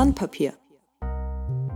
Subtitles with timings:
[0.00, 0.54] Sandpapier.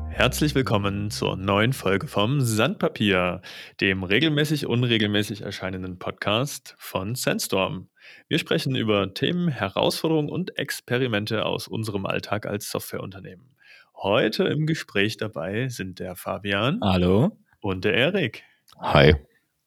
[0.08, 3.42] Herzlich willkommen zur neuen Folge vom Sandpapier,
[3.82, 7.90] dem regelmäßig unregelmäßig erscheinenden Podcast von Sandstorm.
[8.26, 13.56] Wir sprechen über Themen, Herausforderungen und Experimente aus unserem Alltag als Softwareunternehmen.
[13.94, 16.80] Heute im Gespräch dabei sind der Fabian.
[16.82, 17.36] Hallo.
[17.60, 18.42] Und der Erik.
[18.78, 19.16] Hi.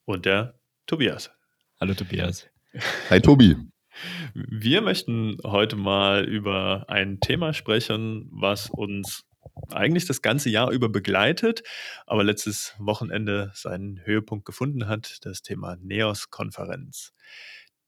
[0.04, 1.30] Und der Tobias.
[1.80, 2.48] Hallo Tobias.
[3.08, 3.54] Hi Tobi.
[4.34, 9.24] Wir möchten heute mal über ein Thema sprechen, was uns
[9.70, 11.62] eigentlich das ganze Jahr über begleitet,
[12.06, 17.12] aber letztes Wochenende seinen Höhepunkt gefunden hat, das Thema NEOS-Konferenz.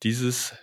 [0.02, 0.54] Dieses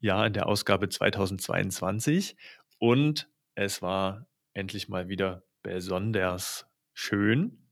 [0.00, 2.36] Jahr in der Ausgabe 2022
[2.78, 7.66] und es war endlich mal wieder besonders schön.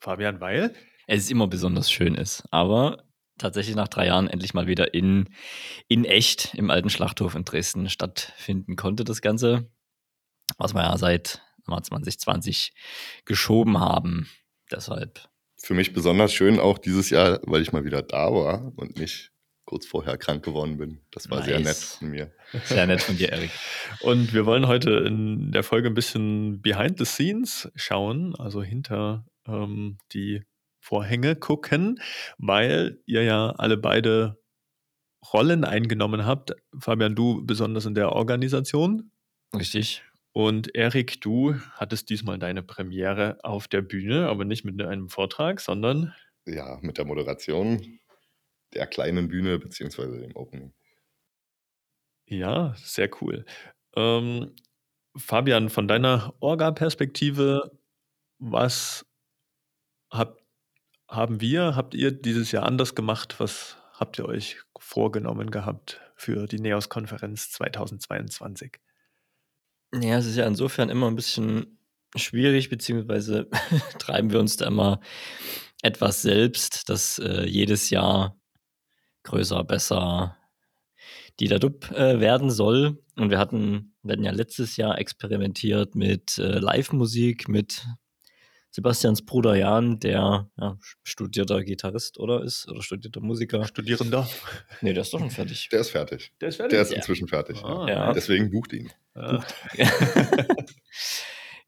[0.00, 0.74] Fabian Weil?
[1.06, 3.03] Es ist immer besonders schön ist, aber
[3.38, 5.28] tatsächlich nach drei Jahren endlich mal wieder in,
[5.88, 9.70] in echt im alten Schlachthof in Dresden stattfinden konnte, das Ganze,
[10.58, 12.72] was wir ja seit 2020
[13.24, 14.28] geschoben haben.
[14.70, 15.28] Deshalb.
[15.56, 19.30] Für mich besonders schön auch dieses Jahr, weil ich mal wieder da war und nicht
[19.64, 21.00] kurz vorher krank geworden bin.
[21.10, 21.46] Das war nice.
[21.46, 22.32] sehr nett von mir.
[22.64, 23.50] Sehr nett von dir, Erik.
[24.02, 29.26] Und wir wollen heute in der Folge ein bisschen behind the scenes schauen, also hinter
[29.46, 30.42] ähm, die
[30.84, 31.98] Vorhänge gucken,
[32.36, 34.38] weil ihr ja alle beide
[35.32, 36.52] Rollen eingenommen habt.
[36.78, 39.10] Fabian, du besonders in der Organisation.
[39.54, 40.04] Richtig.
[40.32, 45.60] Und Erik, du hattest diesmal deine Premiere auf der Bühne, aber nicht mit einem Vortrag,
[45.60, 46.12] sondern.
[46.44, 47.98] Ja, mit der Moderation
[48.74, 50.74] der kleinen Bühne beziehungsweise dem Opening.
[52.26, 53.46] Ja, sehr cool.
[53.96, 54.54] Ähm,
[55.16, 57.70] Fabian, von deiner Orga-Perspektive,
[58.38, 59.06] was
[60.10, 60.43] habt,
[61.08, 63.36] haben wir, habt ihr dieses Jahr anders gemacht?
[63.38, 68.78] Was habt ihr euch vorgenommen gehabt für die NEOS-Konferenz 2022?
[69.94, 71.78] Ja, es ist ja insofern immer ein bisschen
[72.16, 73.48] schwierig, beziehungsweise
[73.98, 75.00] treiben wir uns da immer
[75.82, 78.36] etwas selbst, dass äh, jedes Jahr
[79.24, 80.36] größer, besser,
[81.40, 83.02] die da äh, werden soll.
[83.16, 87.86] Und wir hatten, wir hatten ja letztes Jahr experimentiert mit äh, Live-Musik, mit
[88.74, 93.64] Sebastians Bruder Jan, der ja, studierter Gitarrist oder ist oder studierter Musiker.
[93.64, 94.28] Studierender?
[94.80, 95.68] Nee, der ist doch schon fertig.
[95.70, 96.32] Der ist fertig.
[96.40, 96.70] Der ist fertig.
[96.72, 96.96] Der ist ja.
[96.96, 97.62] inzwischen fertig.
[97.62, 98.12] Ah, ja.
[98.12, 98.90] Deswegen bucht ihn.
[99.14, 99.44] Ja.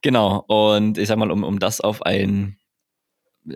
[0.03, 0.45] genau.
[0.49, 2.59] Und ich sag mal, um, um das auf ein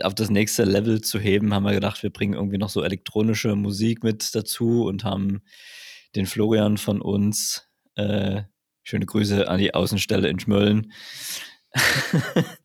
[0.00, 3.56] auf das nächste Level zu heben, haben wir gedacht, wir bringen irgendwie noch so elektronische
[3.56, 5.43] Musik mit dazu und haben
[6.15, 8.43] den Florian von uns, äh,
[8.84, 10.93] schöne Grüße an die Außenstelle in Schmölln,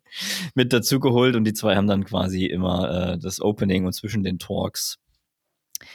[0.53, 4.23] mit dazu geholt und die zwei haben dann quasi immer äh, das Opening und zwischen
[4.23, 4.99] den Talks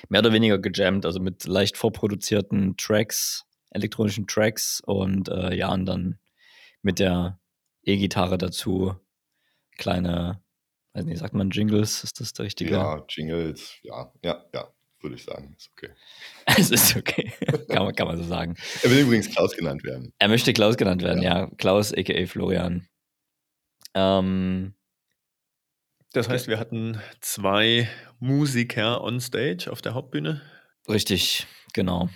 [0.09, 5.87] mehr oder weniger gejammt, also mit leicht vorproduzierten Tracks, elektronischen Tracks und äh, ja, und
[5.87, 6.19] dann
[6.83, 7.39] mit der
[7.83, 8.95] E-Gitarre dazu
[9.77, 10.43] kleine,
[10.93, 12.73] weiß nicht, sagt man Jingles, ist das der richtige?
[12.73, 14.69] Ja, Jingles, ja, ja, ja,
[15.01, 15.91] würde ich sagen, ist okay.
[16.59, 17.33] es ist okay,
[17.69, 18.57] kann, man, kann man so sagen.
[18.83, 20.13] Er will übrigens Klaus genannt werden.
[20.19, 21.51] Er möchte Klaus genannt werden, ja, ja.
[21.57, 22.27] Klaus, a.k.a.
[22.27, 22.87] Florian.
[23.95, 24.75] Ähm,
[26.13, 30.43] das heißt, wir hatten zwei Musiker on stage auf der Hauptbühne.
[30.89, 32.09] Richtig, genau.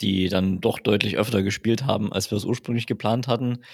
[0.00, 3.64] Die dann doch deutlich öfter gespielt haben, als wir es ursprünglich geplant hatten,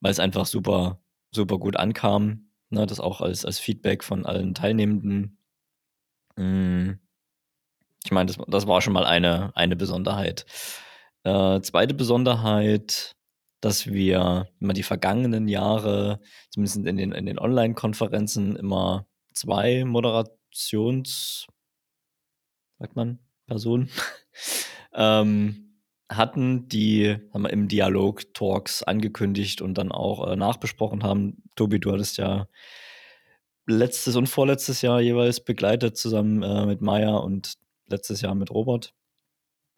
[0.00, 1.00] weil es einfach super,
[1.30, 2.50] super gut ankam.
[2.70, 5.38] Ne, das auch als, als Feedback von allen Teilnehmenden.
[6.36, 6.98] Hm.
[8.04, 10.44] Ich meine, das, das war schon mal eine, eine Besonderheit.
[11.24, 13.16] Äh, zweite Besonderheit
[13.60, 16.20] dass wir immer die vergangenen Jahre,
[16.50, 21.46] zumindest in den, in den Online-Konferenzen, immer zwei Moderations,
[22.78, 23.90] sagt man, Personen
[24.94, 25.68] ähm,
[26.10, 31.42] hatten, die haben wir im Dialog Talks angekündigt und dann auch äh, nachbesprochen haben.
[31.54, 32.48] Tobi, du hattest ja
[33.66, 37.54] letztes und vorletztes Jahr jeweils begleitet, zusammen äh, mit Maya und
[37.88, 38.94] letztes Jahr mit Robert.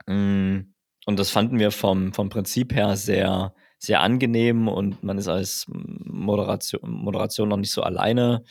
[0.06, 0.60] Mm,
[1.06, 5.66] und das fanden wir vom, vom Prinzip her sehr, sehr angenehm und man ist als
[5.68, 8.44] Moderation, Moderation noch nicht so alleine,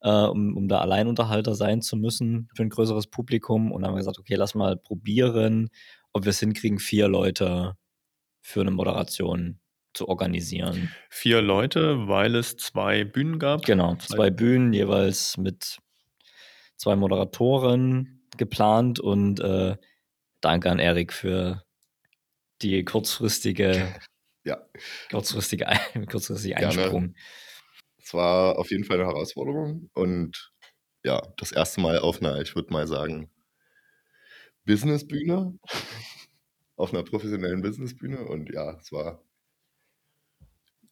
[0.00, 3.72] äh, um, um da Alleinunterhalter sein zu müssen für ein größeres Publikum.
[3.72, 5.68] Und dann haben wir gesagt, okay, lass mal probieren,
[6.14, 7.76] ob wir es hinkriegen, vier Leute
[8.40, 9.60] für eine Moderation
[9.92, 10.90] zu organisieren.
[11.10, 13.64] Vier Leute, weil es zwei Bühnen gab?
[13.66, 15.78] Genau, zwei Bühnen jeweils mit
[16.76, 19.76] zwei Moderatoren geplant und äh,
[20.40, 21.64] danke an Erik für
[22.62, 23.94] die kurzfristige
[24.50, 24.66] ja.
[25.10, 27.14] Kurzfristige, Ein kurzfristige Einsprung.
[27.98, 30.52] Es war auf jeden Fall eine Herausforderung und
[31.04, 33.30] ja, das erste Mal auf einer, ich würde mal sagen,
[34.64, 35.58] Businessbühne.
[36.76, 39.22] auf einer professionellen Businessbühne und ja, es war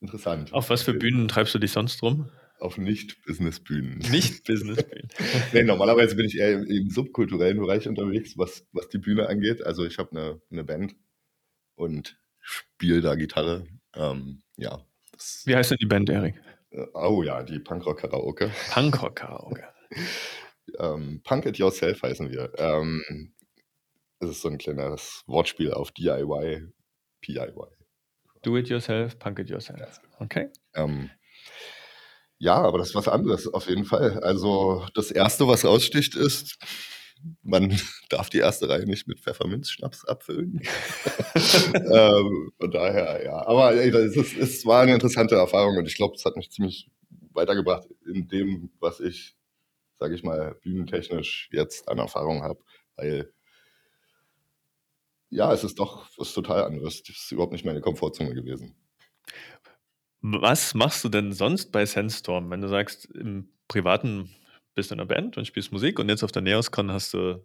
[0.01, 0.53] interessant.
[0.53, 2.31] Auf was für Bühnen treibst du dich sonst rum?
[2.61, 3.99] Auf Nicht-Business-Bühnen.
[4.11, 5.09] Nicht-Business-Bühnen.
[5.53, 9.65] nee, normalerweise bin ich eher im, im, subkulturellen Bereich unterwegs, was, was die Bühne angeht.
[9.65, 10.95] Also ich habe eine, eine Band
[11.75, 12.19] und
[12.49, 13.67] spiele da Gitarre.
[13.95, 14.81] Ähm, ja.
[15.45, 16.41] Wie heißt denn die Band, Erik?
[16.71, 18.51] Äh, oh ja, die Punkrock Karaoke.
[18.73, 19.65] Punkrock Karaoke.
[20.79, 22.53] ähm, Punk It Yourself heißen wir.
[22.57, 23.35] Ähm,
[24.21, 26.69] das ist so ein kleines Wortspiel auf DIY,
[27.21, 27.53] PIY.
[28.43, 30.01] Do it yourself, punk it yourself.
[30.01, 30.25] Genau.
[30.25, 30.49] Okay.
[30.75, 31.11] Ähm,
[32.39, 34.21] ja, aber das ist was anderes auf jeden Fall.
[34.21, 36.57] Also das Erste, was raussticht, ist,
[37.43, 37.79] man
[38.09, 40.61] darf die erste Reihe nicht mit Pfefferminzschnaps abfüllen.
[41.75, 43.47] ähm, von daher, ja.
[43.47, 46.51] Aber ey, es, ist, es war eine interessante Erfahrung und ich glaube, es hat mich
[46.51, 46.91] ziemlich
[47.33, 49.37] weitergebracht in dem, was ich,
[49.99, 52.61] sage ich mal, bühnentechnisch jetzt an Erfahrung habe.
[52.97, 53.33] Weil
[55.31, 57.03] ja, es ist doch was total anderes.
[57.03, 58.75] Das ist überhaupt nicht meine Komfortzone gewesen.
[60.21, 64.35] Was machst du denn sonst bei Sandstorm, wenn du sagst, im Privaten
[64.79, 67.45] bist in einer Band und spielst Musik und jetzt auf der NeosCon hast du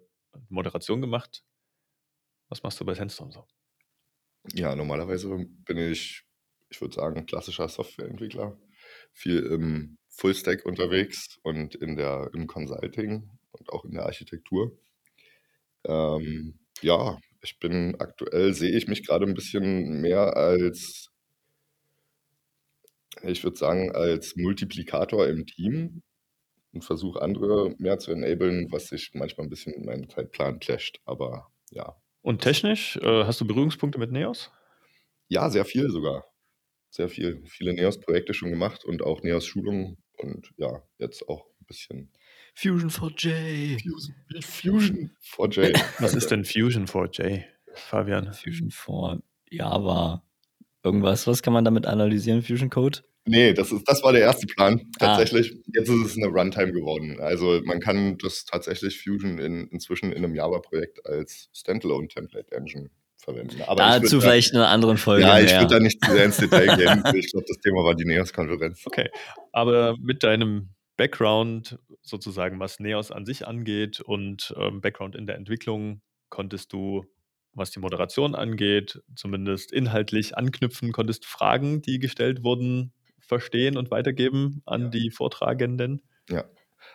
[0.50, 1.44] Moderation gemacht?
[2.48, 3.48] Was machst du bei Sandstorm so?
[4.54, 5.36] Ja, normalerweise
[5.66, 6.22] bin ich,
[6.70, 8.56] ich würde sagen, klassischer Softwareentwickler.
[9.14, 14.78] Viel im Fullstack unterwegs und in der, im Consulting und auch in der Architektur.
[15.86, 21.10] Ähm, ja, ich bin aktuell, sehe ich mich gerade ein bisschen mehr als,
[23.24, 26.04] ich würde sagen, als Multiplikator im Team
[26.74, 31.00] und versuche andere mehr zu enablen, was sich manchmal ein bisschen in meinem Zeitplan clasht,
[31.06, 31.96] aber ja.
[32.22, 34.52] Und technisch, äh, hast du Berührungspunkte mit Neos?
[35.28, 36.26] Ja, sehr viel sogar.
[36.90, 37.44] Sehr viel.
[37.48, 42.12] Viele Neos-Projekte schon gemacht und auch Neos-Schulungen und ja, jetzt auch ein bisschen
[42.56, 43.82] Fusion 4J.
[44.44, 45.84] Fusion 4J.
[46.00, 47.44] Was ist denn Fusion 4J,
[47.74, 48.32] Fabian?
[48.34, 50.24] Fusion 4 Java.
[50.84, 53.00] Irgendwas, was kann man damit analysieren, Fusion Code?
[53.26, 55.06] Nee, das, ist, das war der erste Plan ah.
[55.06, 55.54] tatsächlich.
[55.54, 55.72] Ah.
[55.74, 57.20] Jetzt ist es eine Runtime geworden.
[57.20, 62.90] Also man kann das tatsächlich Fusion in, inzwischen in einem Java-Projekt als Standalone Template Engine
[63.24, 63.62] verwenden.
[63.64, 65.24] Aber Dazu vielleicht da, in einer anderen Folge.
[65.24, 67.04] Ja, ich würde da nicht zu sehr ins Detail gehen.
[67.16, 68.82] Ich glaube, das Thema war die NEOS-Konferenz.
[68.86, 69.10] Okay,
[69.52, 75.38] aber mit deinem Background sozusagen, was Neos an sich angeht und ähm, Background in der
[75.38, 77.06] Entwicklung, konntest du,
[77.54, 82.94] was die Moderation angeht, zumindest inhaltlich anknüpfen, konntest Fragen, die gestellt wurden,
[83.28, 84.90] verstehen und weitergeben an ja.
[84.90, 86.02] die Vortragenden.
[86.30, 86.46] Ja,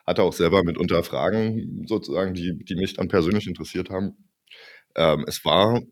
[0.06, 4.28] hatte auch selber mitunter Fragen sozusagen, die, die mich dann persönlich interessiert haben.
[4.96, 5.82] Ähm, es war,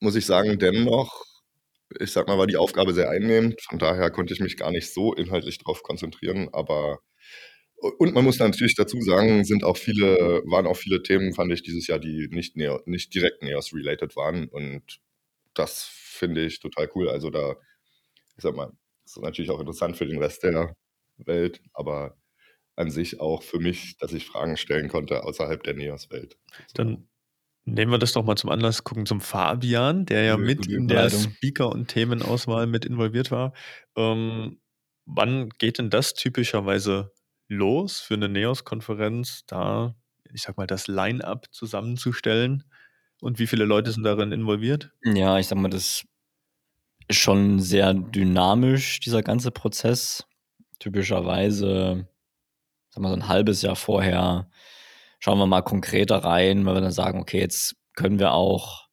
[0.00, 1.24] muss ich sagen, dennoch
[2.00, 3.60] ich sag mal, war die Aufgabe sehr einnehmend.
[3.68, 6.48] Von daher konnte ich mich gar nicht so inhaltlich darauf konzentrieren.
[6.52, 7.00] Aber
[7.98, 11.62] und man muss natürlich dazu sagen, sind auch viele, waren auch viele Themen, fand ich
[11.62, 14.48] dieses Jahr, die nicht, Neo, nicht direkt NEOS-related waren.
[14.48, 15.00] Und
[15.54, 17.08] das finde ich total cool.
[17.08, 17.56] Also da,
[18.36, 18.70] ich sag mal,
[19.16, 20.74] ist natürlich auch interessant für den Rest der
[21.18, 22.16] Welt, aber
[22.76, 26.38] an sich auch für mich, dass ich Fragen stellen konnte außerhalb der NEOS-Welt.
[26.74, 27.08] Dann
[27.64, 31.10] Nehmen wir das doch mal zum Anlass, gucken zum Fabian, der ja mit in der
[31.10, 33.52] Speaker- und Themenauswahl mit involviert war.
[33.96, 34.60] Ähm,
[35.06, 37.12] wann geht denn das typischerweise
[37.48, 39.94] los für eine NEOS-Konferenz, da,
[40.32, 42.64] ich sag mal, das Line-up zusammenzustellen?
[43.20, 44.90] Und wie viele Leute sind darin involviert?
[45.04, 46.02] Ja, ich sag mal, das
[47.12, 50.24] schon sehr dynamisch, dieser ganze Prozess.
[50.78, 52.08] Typischerweise,
[52.90, 54.50] sag mal, so ein halbes Jahr vorher
[55.20, 58.88] schauen wir mal konkreter rein, weil wir dann sagen, okay, jetzt können wir auch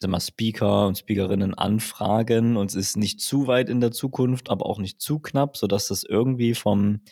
[0.00, 4.50] sagen wir, Speaker und Speakerinnen anfragen und es ist nicht zu weit in der Zukunft,
[4.50, 7.02] aber auch nicht zu knapp, sodass das irgendwie vom,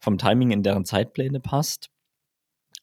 [0.00, 1.88] vom Timing in deren Zeitpläne passt.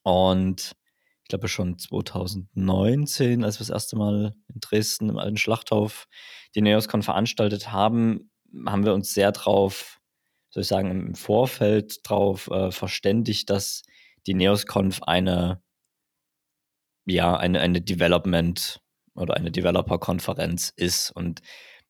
[0.02, 0.76] Und
[1.24, 6.08] ich glaube schon 2019, als wir das erste Mal in Dresden im alten Schlachthof
[6.54, 8.30] die NeosCon veranstaltet haben,
[8.66, 10.00] haben wir uns sehr drauf,
[10.50, 13.84] soll ich sagen, im Vorfeld drauf äh, verständigt, dass
[14.28, 15.62] die NeosConf eine,
[17.06, 18.82] ja, eine, eine Development
[19.16, 21.42] oder eine Developer-Konferenz ist und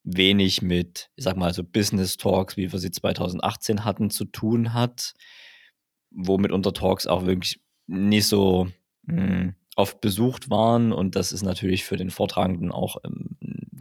[0.04, 4.74] wenig mit, ich sag mal, so Business Talks, wie wir sie 2018 hatten, zu tun
[4.74, 5.14] hat,
[6.12, 8.70] womit unter Talks auch wirklich nicht so
[9.04, 13.38] mh, hm, oft besucht waren und das ist natürlich für den Vortragenden auch ähm,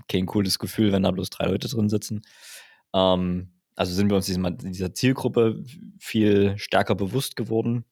[0.08, 2.22] kein cooles Gefühl, wenn da bloß drei Leute drin sitzen.
[2.94, 5.62] Ähm, also sind wir uns diesem, dieser Zielgruppe
[5.98, 7.84] viel stärker bewusst geworden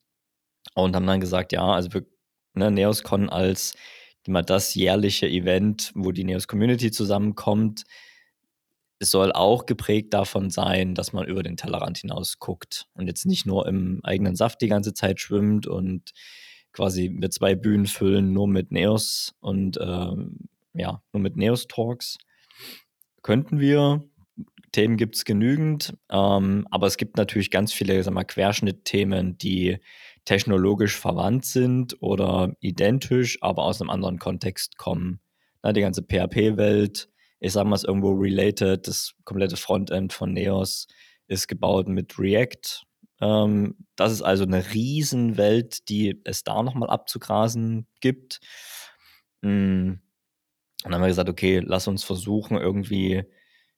[0.75, 2.05] und haben dann gesagt, ja, also wir,
[2.53, 3.75] ne, NeosCon als
[4.25, 7.83] immer das jährliche Event, wo die Neos Community zusammenkommt,
[8.99, 13.25] es soll auch geprägt davon sein, dass man über den Tellerrand hinaus guckt und jetzt
[13.25, 16.11] nicht nur im eigenen Saft die ganze Zeit schwimmt und
[16.73, 22.17] quasi mit zwei Bühnen füllen, nur mit Neos und ähm, ja, nur mit Neos-Talks.
[23.21, 24.03] Könnten wir,
[24.71, 29.77] Themen gibt es genügend, ähm, aber es gibt natürlich ganz viele sag mal, Querschnittthemen, die
[30.25, 35.19] technologisch verwandt sind oder identisch, aber aus einem anderen Kontext kommen.
[35.63, 37.09] Na, die ganze PHP-Welt,
[37.39, 38.87] ich sag mal, ist irgendwo related.
[38.87, 40.87] Das komplette Frontend von Neos
[41.27, 42.83] ist gebaut mit React.
[43.21, 48.39] Ähm, das ist also eine Riesenwelt, die es da nochmal abzugrasen gibt.
[49.41, 49.93] Mm.
[50.83, 53.23] Und dann haben wir gesagt, okay, lass uns versuchen, irgendwie,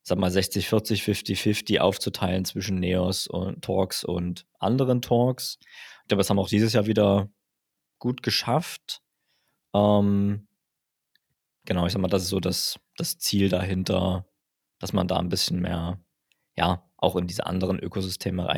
[0.04, 5.58] sag mal, 60, 40, 50, 50 aufzuteilen zwischen Neos und Talks und anderen Talks.
[6.04, 7.30] Ich glaube, das haben wir auch dieses Jahr wieder
[8.00, 9.02] gut geschafft.
[9.74, 10.48] Ähm,
[11.66, 14.26] genau, ich sag mal, das ist so das, das Ziel dahinter,
[14.80, 16.00] dass man da ein bisschen mehr,
[16.56, 18.50] ja, auch in diese anderen Ökosysteme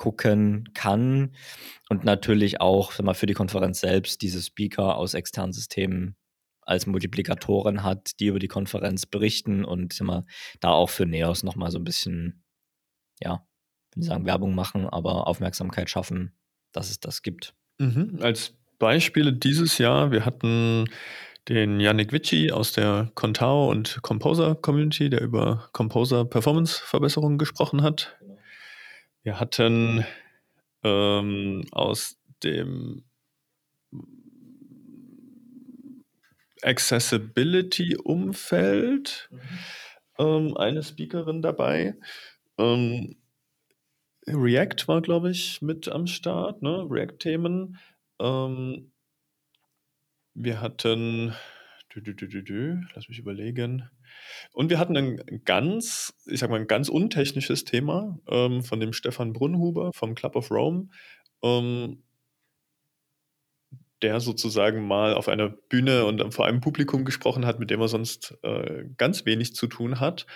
[0.00, 1.34] reingucken kann
[1.88, 6.16] und natürlich auch, sag mal, für die Konferenz selbst diese Speaker aus externen Systemen
[6.62, 10.24] als Multiplikatoren hat, die über die Konferenz berichten und sag mal,
[10.60, 12.44] da auch für Neos nochmal so ein bisschen,
[13.20, 13.46] ja,
[13.94, 16.36] will sagen Werbung machen, aber Aufmerksamkeit schaffen,
[16.72, 17.54] dass es das gibt.
[17.78, 18.18] Mhm.
[18.22, 20.88] Als Beispiele dieses Jahr, wir hatten
[21.48, 27.82] den Yannick Vici aus der Contao und Composer Community, der über Composer Performance Verbesserungen gesprochen
[27.82, 28.16] hat.
[29.22, 30.06] Wir hatten
[30.82, 33.04] ähm, aus dem
[36.62, 39.40] Accessibility-Umfeld mhm.
[40.18, 41.94] ähm, eine Speakerin dabei.
[42.58, 43.16] Ähm,
[44.26, 46.86] React war, glaube ich, mit am Start, ne?
[46.88, 47.78] React-Themen.
[48.20, 48.92] Ähm,
[50.34, 51.34] wir hatten,
[51.94, 53.90] dü, dü, dü, lass mich überlegen.
[54.52, 58.92] Und wir hatten ein ganz, ich sag mal, ein ganz untechnisches Thema ähm, von dem
[58.92, 60.88] Stefan Brunnhuber vom Club of Rome,
[61.42, 62.02] ähm,
[64.02, 67.88] der sozusagen mal auf einer Bühne und vor einem Publikum gesprochen hat, mit dem er
[67.88, 70.26] sonst äh, ganz wenig zu tun hat,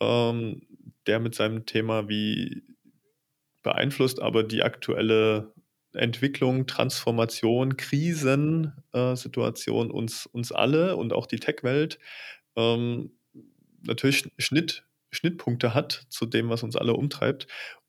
[0.00, 0.62] ähm,
[1.06, 2.64] der mit seinem Thema, wie
[3.62, 5.53] beeinflusst aber die aktuelle
[5.94, 11.98] Entwicklung, Transformation, Krisensituation äh, uns, uns alle und auch die Tech-Welt
[12.56, 13.10] ähm,
[13.82, 17.46] natürlich Schnitt, Schnittpunkte hat zu dem, was uns alle umtreibt.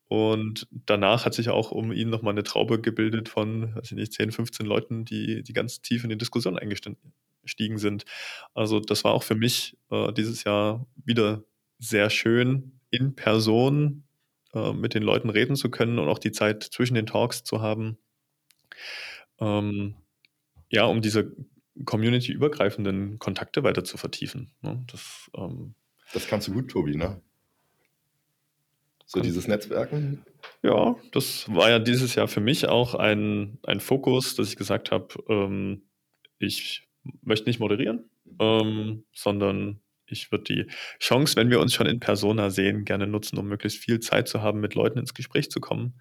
[0.07, 4.13] Und danach hat sich auch um ihn nochmal eine Traube gebildet von, weiß ich nicht,
[4.13, 8.05] 10, 15 Leuten, die, die ganz tief in die Diskussion eingestiegen sind.
[8.53, 11.43] Also das war auch für mich äh, dieses Jahr wieder
[11.79, 14.04] sehr schön in Person
[14.55, 17.61] äh, mit den Leuten reden zu können und auch die Zeit zwischen den Talks zu
[17.61, 17.97] haben.
[19.39, 19.95] Ähm,
[20.69, 21.35] ja, um diese
[21.83, 24.51] community-übergreifenden Kontakte weiter zu vertiefen.
[24.61, 24.83] Ne?
[24.87, 25.75] Das, ähm,
[26.13, 27.21] das kannst du gut, Tobi, ne?
[29.05, 30.25] So dieses Netzwerken?
[30.63, 34.91] Ja, das war ja dieses Jahr für mich auch ein, ein Fokus, dass ich gesagt
[34.91, 35.83] habe, ähm,
[36.39, 36.87] ich
[37.21, 38.09] möchte nicht moderieren,
[38.39, 40.67] ähm, sondern ich würde die
[40.99, 44.41] Chance, wenn wir uns schon in Persona sehen, gerne nutzen, um möglichst viel Zeit zu
[44.41, 45.99] haben, mit Leuten ins Gespräch zu kommen.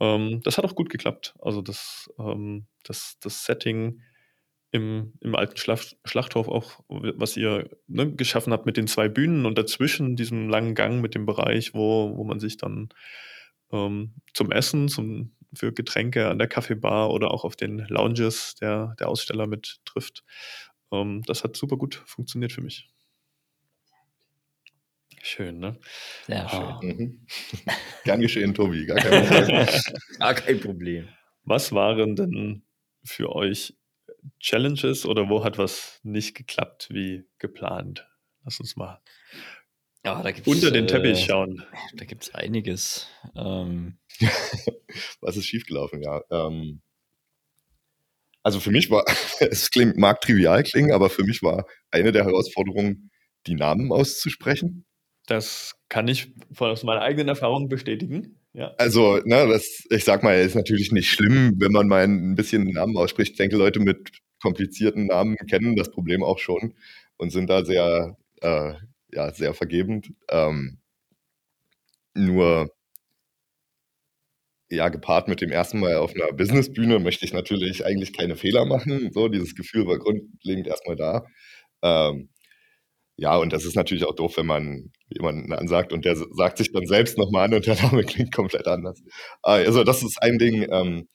[0.00, 1.34] Ähm, das hat auch gut geklappt.
[1.40, 4.00] Also das, ähm, das, das Setting
[4.72, 9.46] im, im alten Schlacht, Schlachthof auch, was ihr ne, geschaffen habt mit den zwei Bühnen
[9.46, 12.90] und dazwischen diesem langen Gang mit dem Bereich, wo, wo man sich dann
[13.72, 18.94] ähm, zum Essen, zum, für Getränke an der Kaffeebar oder auch auf den Lounges der,
[19.00, 20.22] der Aussteller mit trifft.
[20.92, 22.88] Ähm, das hat super gut funktioniert für mich.
[25.22, 25.78] Schön, ne?
[26.26, 26.60] Sehr schön.
[26.60, 26.80] Ah.
[26.82, 27.26] Mhm.
[28.04, 28.86] Gern geschehen, Tobi.
[28.86, 29.66] Gar kein Problem.
[30.18, 31.08] Gar kein Problem.
[31.44, 32.62] Was waren denn
[33.04, 33.74] für euch
[34.38, 38.06] Challenges oder wo hat was nicht geklappt wie geplant?
[38.44, 39.00] Lass uns mal
[40.04, 41.62] ja, unter den Teppich äh, schauen.
[41.94, 43.08] Da gibt es einiges.
[43.36, 43.98] Ähm.
[45.20, 46.02] was ist schiefgelaufen?
[46.02, 46.22] Ja.
[46.30, 46.80] Ähm,
[48.42, 49.04] also für mich war,
[49.40, 53.10] es klingt, mag trivial klingen, aber für mich war eine der Herausforderungen,
[53.46, 54.86] die Namen auszusprechen.
[55.30, 58.40] Das kann ich aus meiner eigenen Erfahrung bestätigen.
[58.52, 58.74] Ja.
[58.78, 62.62] Also, ne, das, ich sag mal, ist natürlich nicht schlimm, wenn man mal ein bisschen
[62.62, 63.30] einen Namen ausspricht.
[63.30, 64.10] Ich denke, Leute mit
[64.42, 66.74] komplizierten Namen kennen das Problem auch schon
[67.16, 68.72] und sind da sehr, äh,
[69.12, 70.12] ja, sehr vergebend.
[70.30, 70.78] Ähm,
[72.14, 72.72] nur,
[74.68, 78.64] ja, gepaart mit dem ersten Mal auf einer Businessbühne möchte ich natürlich eigentlich keine Fehler
[78.64, 79.12] machen.
[79.12, 81.24] So, dieses Gefühl war grundlegend erstmal da.
[81.82, 82.30] Ähm,
[83.20, 86.72] ja, und das ist natürlich auch doof, wenn man jemanden ansagt und der sagt sich
[86.72, 88.98] dann selbst nochmal an und der Name klingt komplett anders.
[89.42, 90.66] Ah, also das ist ein Ding.
[90.72, 91.06] Ähm,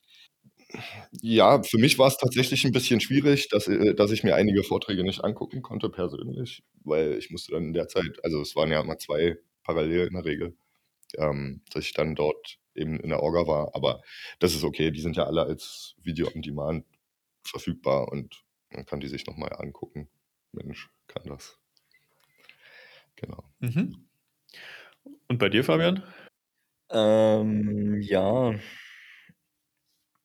[1.20, 4.62] ja, für mich war es tatsächlich ein bisschen schwierig, dass, äh, dass ich mir einige
[4.62, 8.70] Vorträge nicht angucken konnte persönlich, weil ich musste dann in der Zeit, also es waren
[8.70, 10.56] ja immer zwei parallel in der Regel,
[11.18, 13.74] ähm, dass ich dann dort eben in der Orga war.
[13.74, 14.00] Aber
[14.38, 16.86] das ist okay, die sind ja alle als Video on Demand
[17.44, 20.08] verfügbar und man kann die sich nochmal angucken.
[20.52, 21.58] Mensch, kann das.
[23.16, 23.44] Genau.
[23.60, 24.06] Mhm.
[25.28, 26.02] Und bei dir, Fabian?
[26.90, 28.54] Ähm, ja.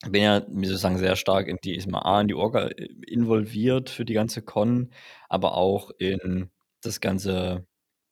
[0.08, 2.68] Bin ja, wie soll ich sagen, sehr stark in die, mal A, in die Orga
[2.68, 4.92] äh, involviert für die ganze Con,
[5.28, 6.50] aber auch in
[6.82, 7.66] das ganze,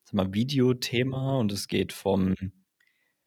[0.05, 2.35] sag mal, Videothema und es geht vom,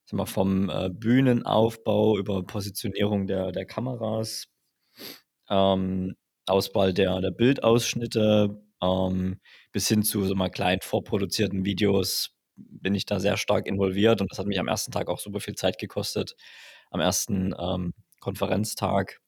[0.05, 4.47] sag mal, vom äh, Bühnenaufbau über Positionierung der, der Kameras,
[5.49, 6.15] ähm,
[6.47, 9.39] Auswahl der, der Bildausschnitte, ähm,
[9.73, 14.31] bis hin zu so mal kleinen vorproduzierten Videos bin ich da sehr stark involviert und
[14.31, 16.35] das hat mich am ersten Tag auch super viel Zeit gekostet.
[16.91, 19.19] Am ersten ähm, Konferenztag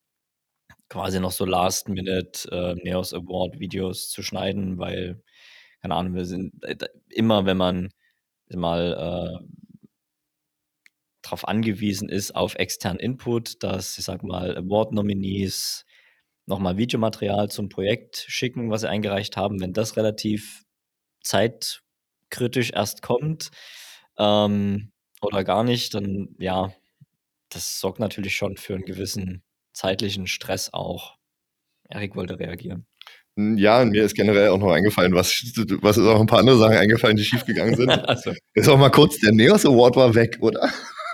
[0.88, 5.24] quasi noch so Last-Minute äh, Neos Award Videos zu schneiden, weil,
[5.82, 6.78] keine Ahnung, wir sind äh,
[7.10, 7.90] immer, wenn man
[8.50, 9.46] mal äh,
[11.24, 15.86] darauf angewiesen ist, auf externen Input, dass, ich sag mal, Award-Nominees
[16.46, 19.60] nochmal Videomaterial zum Projekt schicken, was sie eingereicht haben.
[19.60, 20.64] Wenn das relativ
[21.22, 23.52] zeitkritisch erst kommt
[24.18, 26.74] ähm, oder gar nicht, dann ja,
[27.50, 31.18] das sorgt natürlich schon für einen gewissen zeitlichen Stress auch.
[31.90, 32.86] Erik wollte reagieren.
[33.38, 35.34] Hm, ja, mir ist generell auch noch eingefallen, was,
[35.82, 37.90] was ist auch ein paar andere Sachen eingefallen, die schiefgegangen sind.
[38.10, 38.34] also.
[38.54, 40.70] Ist auch mal kurz, der Neos Award war weg, oder?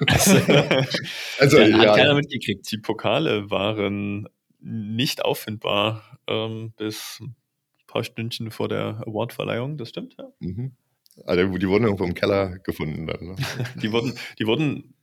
[0.07, 0.35] also,
[1.39, 1.77] also ja, ja.
[1.77, 2.71] Hat keiner mitgekriegt.
[2.71, 4.27] Die Pokale waren
[4.61, 7.35] nicht auffindbar ähm, bis ein
[7.87, 10.31] paar Stündchen vor der Awardverleihung, das stimmt, ja.
[10.39, 10.75] Mhm.
[11.25, 13.25] Also die wurden irgendwo im Keller gefunden dann.
[13.25, 13.35] Ne?
[13.81, 14.95] die, wurden, die wurden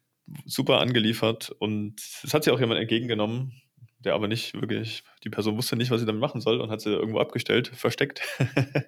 [0.46, 3.60] super angeliefert und es hat sich auch jemand entgegengenommen,
[3.98, 6.80] der aber nicht wirklich, die Person wusste nicht, was sie damit machen soll und hat
[6.80, 8.22] sie irgendwo abgestellt, versteckt.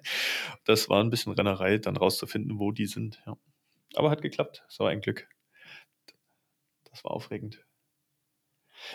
[0.65, 3.21] das war ein bisschen Rennerei, dann rauszufinden, wo die sind.
[3.25, 3.37] Ja.
[3.95, 5.27] Aber hat geklappt, das war ein Glück.
[6.89, 7.63] Das war aufregend.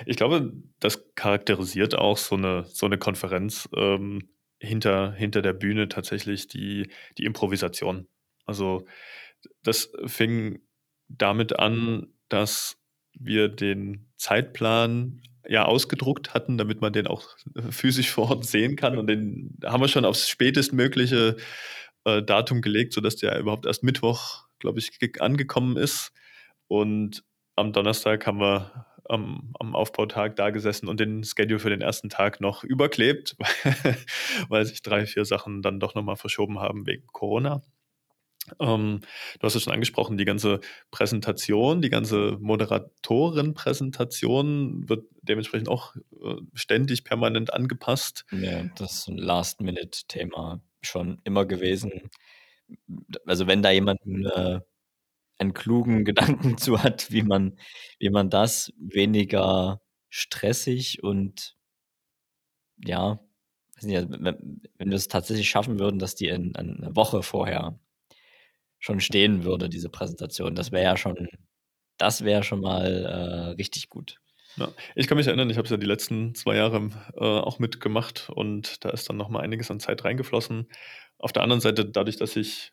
[0.05, 5.88] Ich glaube, das charakterisiert auch so eine, so eine Konferenz ähm, hinter, hinter der Bühne
[5.88, 8.09] tatsächlich die, die Improvisation.
[8.46, 8.87] Also
[9.62, 10.61] das fing
[11.09, 12.79] damit an, dass
[13.12, 17.25] wir den Zeitplan ja ausgedruckt hatten, damit man den auch
[17.70, 18.99] physisch vor Ort sehen kann.
[18.99, 21.37] Und den haben wir schon aufs spätestmögliche
[22.05, 26.12] äh, Datum gelegt, sodass der überhaupt erst Mittwoch, glaube ich, angekommen ist.
[26.68, 27.22] Und
[27.55, 32.09] am Donnerstag haben wir am, am Aufbautag da gesessen und den Schedule für den ersten
[32.09, 33.37] Tag noch überklebt,
[34.49, 37.62] weil sich drei, vier Sachen dann doch nochmal verschoben haben wegen Corona.
[38.61, 39.01] Ähm,
[39.38, 46.37] du hast es schon angesprochen, die ganze Präsentation, die ganze Moderatorenpräsentation wird dementsprechend auch äh,
[46.55, 48.25] ständig permanent angepasst.
[48.31, 52.09] Ja, das ist ein Last-Minute-Thema schon immer gewesen.
[53.27, 54.64] Also wenn da jemand eine,
[55.38, 57.59] einen klugen Gedanken zu hat, wie man,
[57.99, 61.57] wie man das weniger stressig und
[62.85, 63.20] ja,
[63.83, 67.79] nicht, wenn, wenn wir es tatsächlich schaffen würden, dass die in, in eine Woche vorher
[68.79, 70.55] schon stehen würde, diese Präsentation.
[70.55, 71.29] Das wäre ja schon,
[71.99, 74.20] das wäre schon mal äh, richtig gut.
[74.57, 77.59] Ja, ich kann mich erinnern, ich habe es ja die letzten zwei Jahre äh, auch
[77.59, 80.68] mitgemacht und da ist dann nochmal einiges an Zeit reingeflossen.
[81.18, 82.72] Auf der anderen Seite, dadurch, dass sich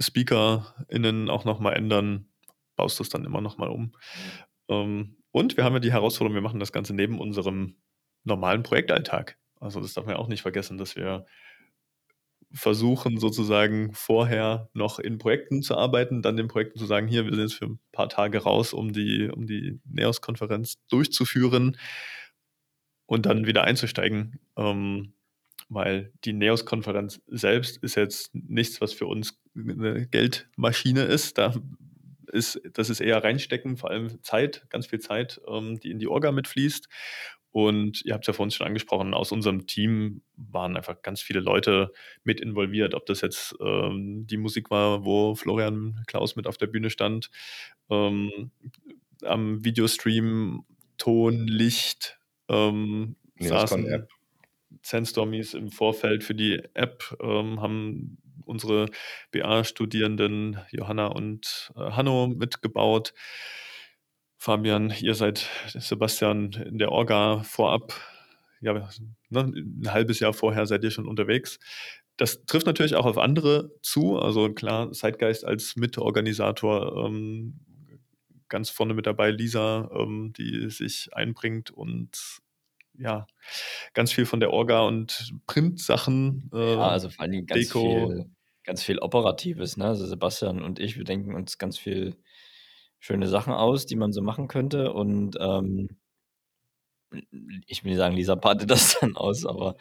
[0.00, 2.28] SpeakerInnen auch nochmal ändern,
[2.76, 3.94] baust du es dann immer nochmal um.
[4.68, 7.76] Ähm, und wir haben ja die Herausforderung, wir machen das Ganze neben unserem
[8.24, 9.38] normalen Projektalltag.
[9.60, 11.26] Also das darf man ja auch nicht vergessen, dass wir
[12.50, 17.32] versuchen sozusagen vorher noch in Projekten zu arbeiten, dann den Projekten zu sagen, hier, wir
[17.32, 21.76] sind jetzt für ein paar Tage raus, um die, um die NEOS-Konferenz durchzuführen
[23.06, 24.40] und dann wieder einzusteigen.
[24.56, 25.12] Ähm,
[25.68, 31.38] weil die NEOS-Konferenz selbst ist jetzt nichts, was für uns eine Geldmaschine ist.
[31.38, 31.54] Da
[32.26, 36.08] ist, das ist eher reinstecken, vor allem Zeit, ganz viel Zeit, ähm, die in die
[36.08, 36.88] Orga mitfließt.
[37.50, 41.40] Und ihr habt es ja vorhin schon angesprochen, aus unserem Team waren einfach ganz viele
[41.40, 46.58] Leute mit involviert, ob das jetzt ähm, die Musik war, wo Florian Klaus mit auf
[46.58, 47.30] der Bühne stand,
[47.90, 48.50] ähm,
[49.24, 50.64] am Videostream,
[50.98, 54.08] Ton, Licht, ähm, nee, saßen App.
[54.88, 58.86] Sandstormies im Vorfeld für die App, ähm, haben unsere
[59.30, 63.12] BA-Studierenden Johanna und äh, Hanno mitgebaut.
[64.38, 67.92] Fabian, ihr seid Sebastian in der Orga vorab,
[68.60, 68.88] ja,
[69.28, 71.58] ne, ein halbes Jahr vorher seid ihr schon unterwegs.
[72.16, 74.18] Das trifft natürlich auch auf andere zu.
[74.18, 77.60] Also klar, Zeitgeist als Mitorganisator ähm,
[78.48, 82.40] ganz vorne mit dabei, Lisa, ähm, die sich einbringt und
[82.98, 83.26] ja,
[83.94, 86.50] ganz viel von der Orga und Print-Sachen.
[86.52, 87.80] Äh, ja, also vor allem ganz Deko.
[87.80, 88.30] viel,
[88.64, 89.76] ganz viel Operatives.
[89.76, 89.86] Ne?
[89.86, 92.16] Also Sebastian und ich, wir denken uns ganz viel
[92.98, 94.92] schöne Sachen aus, die man so machen könnte.
[94.92, 95.98] Und ähm,
[97.66, 99.76] ich will nicht sagen, Lisa partet das dann aus, aber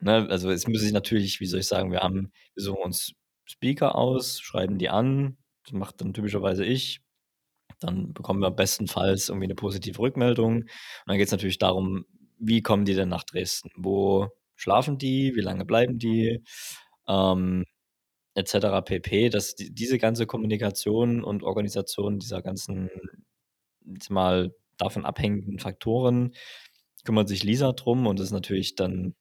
[0.00, 3.12] ne, also es muss sich natürlich, wie soll ich sagen, wir haben, wir suchen uns
[3.44, 7.00] Speaker aus, schreiben die an, das macht dann typischerweise ich.
[7.80, 10.62] Dann bekommen wir bestenfalls irgendwie eine positive Rückmeldung.
[10.62, 10.68] Und
[11.06, 12.06] dann geht es natürlich darum,
[12.38, 13.70] wie kommen die denn nach Dresden?
[13.76, 15.34] Wo schlafen die?
[15.34, 16.42] Wie lange bleiben die?
[17.08, 17.64] Ähm,
[18.34, 18.82] etc.
[18.84, 19.30] pp.
[19.30, 22.90] Dass die, diese ganze Kommunikation und Organisation dieser ganzen,
[23.84, 26.34] jetzt mal davon abhängenden Faktoren
[27.04, 29.14] kümmert sich Lisa drum und ist natürlich dann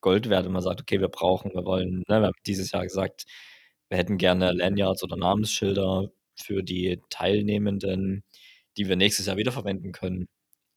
[0.00, 2.84] Gold wert, wenn man sagt, okay, wir brauchen, wir wollen, ne, wir haben dieses Jahr
[2.84, 3.26] gesagt,
[3.88, 8.24] wir hätten gerne Lanyards oder Namensschilder für die Teilnehmenden,
[8.76, 10.28] die wir nächstes Jahr wiederverwenden können.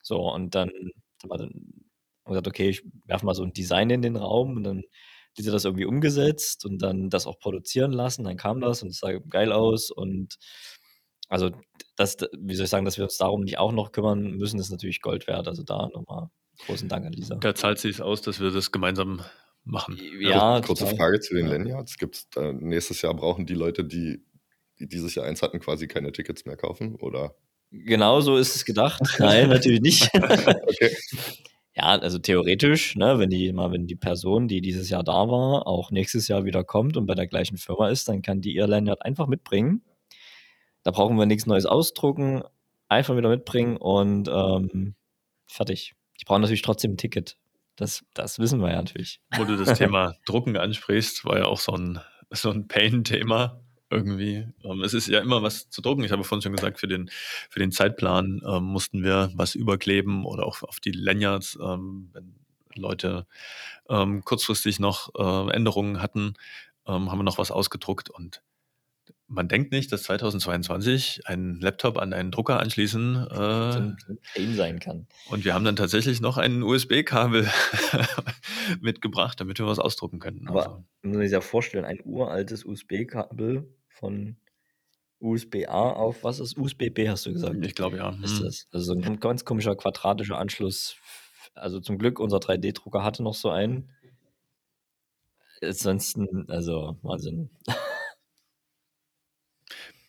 [0.04, 0.71] So, und dann
[2.29, 5.43] dann gesagt, okay, ich werfe mal so ein Design in den Raum und dann hat
[5.43, 8.23] sie das irgendwie umgesetzt und dann das auch produzieren lassen.
[8.23, 10.37] Dann kam das und es sah geil aus und
[11.29, 11.51] also
[11.95, 14.71] das, wie soll ich sagen, dass wir uns darum nicht auch noch kümmern müssen, ist
[14.71, 15.47] natürlich Gold wert.
[15.47, 16.29] Also da nochmal
[16.65, 17.35] großen Dank an Lisa.
[17.35, 19.21] Da zahlt sich aus, dass wir das gemeinsam
[19.63, 19.99] machen.
[20.19, 20.97] Ja, kurze total.
[20.97, 21.53] Frage zu den ja.
[21.53, 21.97] Lanyards.
[21.97, 24.25] Gibt's da, nächstes Jahr brauchen die Leute, die,
[24.79, 26.95] die dieses Jahr eins hatten, quasi keine Tickets mehr kaufen?
[26.95, 27.35] Oder?
[27.71, 29.01] Genau so ist es gedacht.
[29.19, 30.09] Nein, natürlich nicht.
[30.15, 30.95] okay.
[31.79, 35.65] Ja, also theoretisch, ne, wenn die mal, wenn die Person, die dieses Jahr da war,
[35.65, 38.67] auch nächstes Jahr wieder kommt und bei der gleichen Firma ist, dann kann die ihr
[38.67, 39.81] Lanyard einfach mitbringen.
[40.83, 42.43] Da brauchen wir nichts Neues ausdrucken,
[42.89, 44.95] einfach wieder mitbringen und ähm,
[45.47, 45.95] fertig.
[46.19, 47.37] Die brauchen natürlich trotzdem ein Ticket.
[47.77, 49.21] Das, das wissen wir ja natürlich.
[49.37, 54.47] Wo du das Thema Drucken ansprichst, war ja auch so ein, so ein Pain-Thema irgendwie.
[54.63, 56.04] Ähm, es ist ja immer was zu drucken.
[56.04, 57.10] Ich habe vorhin schon gesagt, für den,
[57.49, 62.36] für den Zeitplan ähm, mussten wir was überkleben oder auch auf die Lanyards, ähm, wenn
[62.75, 63.25] Leute
[63.89, 66.36] ähm, kurzfristig noch äh, Änderungen hatten,
[66.88, 68.41] ähm, haben wir noch was ausgedruckt und
[69.30, 75.08] man denkt nicht, dass 2022 ein Laptop an einen Drucker anschließen äh, sein kann.
[75.30, 77.47] Und wir haben dann tatsächlich noch ein USB-Kabel
[78.82, 80.47] mitgebracht, damit wir was ausdrucken können.
[80.47, 80.86] Aber also.
[81.04, 84.38] man muss sich ja vorstellen, ein uraltes USB-Kabel von
[85.19, 87.57] USB-A auf was ist USB-B, hast du gesagt?
[87.65, 88.17] Ich glaube ja.
[88.23, 88.45] Ist hm.
[88.45, 88.67] das?
[88.71, 90.95] Also so ein ganz komischer quadratischer Anschluss.
[91.53, 93.89] Also zum Glück, unser 3D-Drucker hatte noch so einen.
[95.62, 97.49] Ansonsten, also Wahnsinn.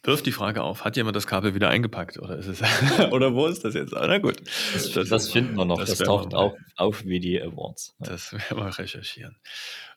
[0.02, 2.62] Wirft die Frage auf, hat jemand das Kabel wieder eingepackt oder ist es
[3.12, 3.92] oder wo ist das jetzt?
[3.92, 4.40] Na gut.
[4.72, 5.78] Das, das, das finden wir noch.
[5.78, 7.94] Das, das taucht auch auf wie die Awards.
[7.98, 9.36] Das werden wir recherchieren.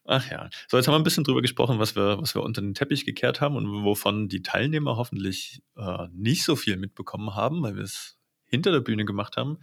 [0.05, 0.49] Ach ja.
[0.67, 3.05] So, jetzt haben wir ein bisschen drüber gesprochen, was wir, was wir unter den Teppich
[3.05, 7.83] gekehrt haben und wovon die Teilnehmer hoffentlich äh, nicht so viel mitbekommen haben, weil wir
[7.83, 9.59] es hinter der Bühne gemacht haben.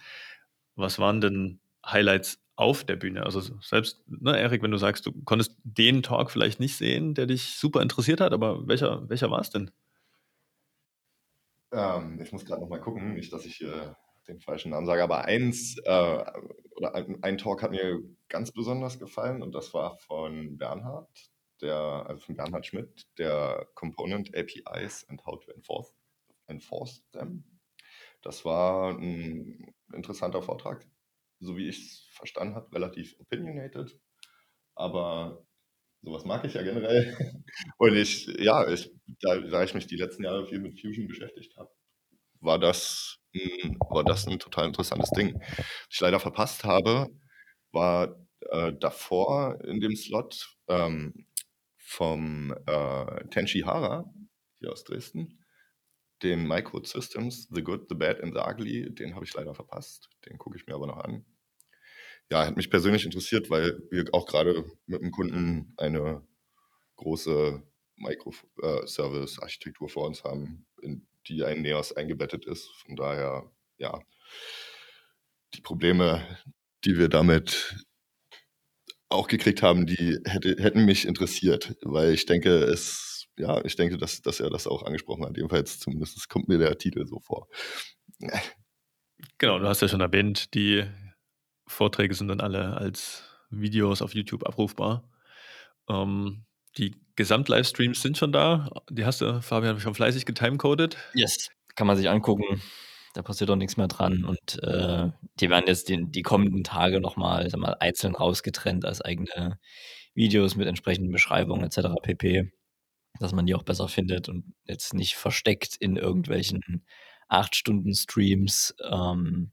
[0.74, 3.24] Was waren denn Highlights auf der Bühne?
[3.24, 7.26] Also selbst, ne, Erik, wenn du sagst, du konntest den Talk vielleicht nicht sehen, der
[7.26, 9.70] dich super interessiert hat, aber welcher, welcher war es denn?
[11.72, 13.92] Ähm, ich muss gerade noch mal gucken, nicht, dass ich äh,
[14.28, 16.24] den falschen Namen sage, aber eins äh,
[16.76, 21.30] oder ein, ein, Talk hat mir ganz besonders gefallen und das war von Bernhard,
[21.60, 25.94] der, also von Bernhard Schmidt, der Component APIs and how to enforce,
[26.46, 27.44] enforce them.
[28.22, 30.86] Das war ein interessanter Vortrag,
[31.38, 33.98] so wie ich es verstanden habe, relativ opinionated,
[34.74, 35.46] aber
[36.02, 37.16] sowas mag ich ja generell.
[37.78, 41.56] Und ich, ja, ich, da, da ich mich die letzten Jahre viel mit Fusion beschäftigt
[41.56, 41.70] habe,
[42.40, 45.34] war das, ein, war das ein total interessantes Ding.
[45.40, 47.08] Was ich leider verpasst habe,
[47.72, 48.16] war
[48.50, 51.26] äh, davor in dem Slot ähm,
[51.76, 54.04] vom äh, Tenchi Hara
[54.58, 55.44] hier aus Dresden,
[56.22, 60.08] den Micro Systems, The Good, The Bad and The Ugly, den habe ich leider verpasst.
[60.26, 61.24] Den gucke ich mir aber noch an.
[62.30, 66.24] Ja, hat mich persönlich interessiert, weil wir auch gerade mit dem Kunden eine
[66.96, 67.62] große
[67.96, 72.68] Microservice-Architektur vor uns haben, in die ein NEOS eingebettet ist.
[72.84, 74.00] Von daher, ja,
[75.54, 76.24] die Probleme,
[76.84, 77.84] die wir damit
[79.08, 83.98] auch gekriegt haben, die hätte, hätten mich interessiert, weil ich denke, es, ja, ich denke,
[83.98, 85.36] dass, dass er das auch angesprochen hat.
[85.36, 87.48] Jedenfalls zumindest kommt mir der Titel so vor.
[89.38, 90.84] Genau, du hast ja schon erwähnt, die
[91.70, 95.08] Vorträge sind dann alle als Videos auf YouTube abrufbar.
[95.88, 96.44] Ähm,
[96.76, 98.70] die Gesamt-Livestreams sind schon da.
[98.90, 100.96] Die hast du, Fabian, schon fleißig getimecoded.
[101.14, 102.60] Yes, kann man sich angucken.
[103.14, 104.24] Da passiert doch nichts mehr dran.
[104.24, 109.58] Und äh, die werden jetzt die, die kommenden Tage nochmal mal, einzeln rausgetrennt als eigene
[110.14, 111.88] Videos mit entsprechenden Beschreibungen etc.
[112.02, 112.52] pp.
[113.18, 116.84] Dass man die auch besser findet und jetzt nicht versteckt in irgendwelchen
[117.28, 118.76] 8-Stunden-Streams.
[118.88, 119.50] Ähm,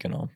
[0.00, 0.28] genau.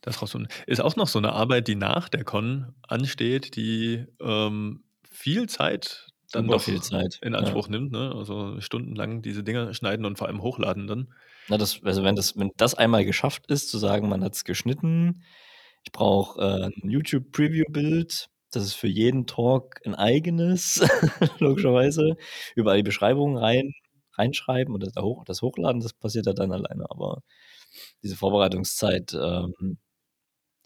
[0.00, 0.22] Das
[0.66, 6.08] ist auch noch so eine Arbeit, die nach der Con ansteht, die ähm, viel Zeit
[6.32, 7.18] dann Super doch viel Zeit.
[7.22, 7.72] in Anspruch ja.
[7.72, 7.92] nimmt.
[7.92, 8.12] Ne?
[8.14, 11.14] Also stundenlang diese Dinger schneiden und vor allem hochladen dann.
[11.48, 14.44] Na, das, also wenn das, wenn das einmal geschafft ist, zu sagen, man hat es
[14.44, 15.22] geschnitten,
[15.84, 20.82] ich brauche äh, ein YouTube-Preview-Bild, Das ist für jeden Talk ein eigenes,
[21.38, 22.16] logischerweise.
[22.54, 23.72] Überall die Beschreibungen rein,
[24.14, 26.90] reinschreiben und das, hoch, das Hochladen, das passiert ja dann alleine.
[26.90, 27.22] Aber
[28.02, 29.78] diese Vorbereitungszeit, ähm,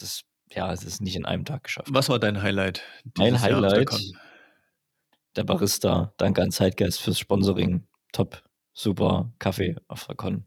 [0.03, 1.89] das, ja, es ist nicht in einem Tag geschafft.
[1.91, 2.83] Was war dein Highlight?
[3.17, 3.91] Mein Highlight,
[5.37, 6.13] der, Barista.
[6.19, 7.87] Danke an Zeitgeist fürs Sponsoring.
[8.13, 8.43] Top,
[8.75, 10.45] super Kaffee auf der Con.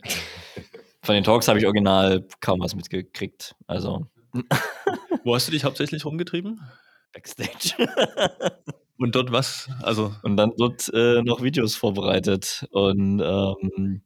[1.01, 3.55] Von den Talks habe ich original kaum was mitgekriegt.
[3.67, 4.07] Also.
[5.23, 6.61] Wo hast du dich hauptsächlich rumgetrieben?
[7.13, 7.75] Backstage.
[8.97, 9.69] und dort was?
[9.81, 10.13] Also.
[10.23, 14.01] Und dann dort äh, noch Videos vorbereitet und ähm,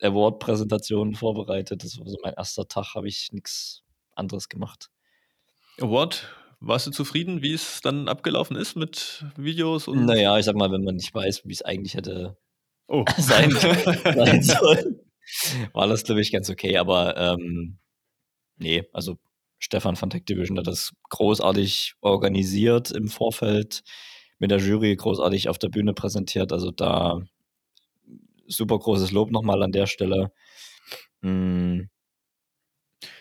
[0.00, 1.82] Award-Präsentationen vorbereitet.
[1.82, 3.83] Das war so mein erster Tag, habe ich nichts
[4.16, 4.90] anderes gemacht.
[5.80, 6.28] Award,
[6.60, 9.88] warst du zufrieden, wie es dann abgelaufen ist mit Videos?
[9.88, 12.36] Und naja, ich sag mal, wenn man nicht weiß, wie es eigentlich hätte
[12.88, 13.04] oh.
[13.18, 13.50] sein,
[14.04, 15.00] sein sollen,
[15.72, 16.78] war das, glaube ich, ganz okay.
[16.78, 17.78] Aber ähm,
[18.56, 19.18] nee, also
[19.58, 23.82] Stefan von Tech Division hat das großartig organisiert im Vorfeld,
[24.38, 26.52] mit der Jury großartig auf der Bühne präsentiert.
[26.52, 27.20] Also da
[28.46, 30.32] super großes Lob nochmal an der Stelle.
[31.20, 31.88] Mhm.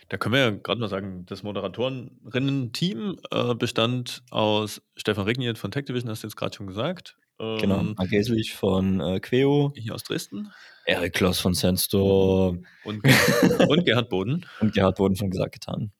[0.09, 5.71] Da können wir ja gerade mal sagen, das Moderatorinnen-Team äh, bestand aus Stefan Regniert von
[5.71, 7.17] Tech Division, hast du jetzt gerade schon gesagt.
[7.39, 9.73] Genau, ähm, Marc Geslich von äh, Queo.
[9.75, 10.51] Hier aus Dresden.
[10.85, 12.57] Erik Kloss von Senstor.
[12.83, 13.03] Und,
[13.67, 14.45] und Gerhard Boden.
[14.59, 15.91] Und Gerhard Boden von Gesagt getan.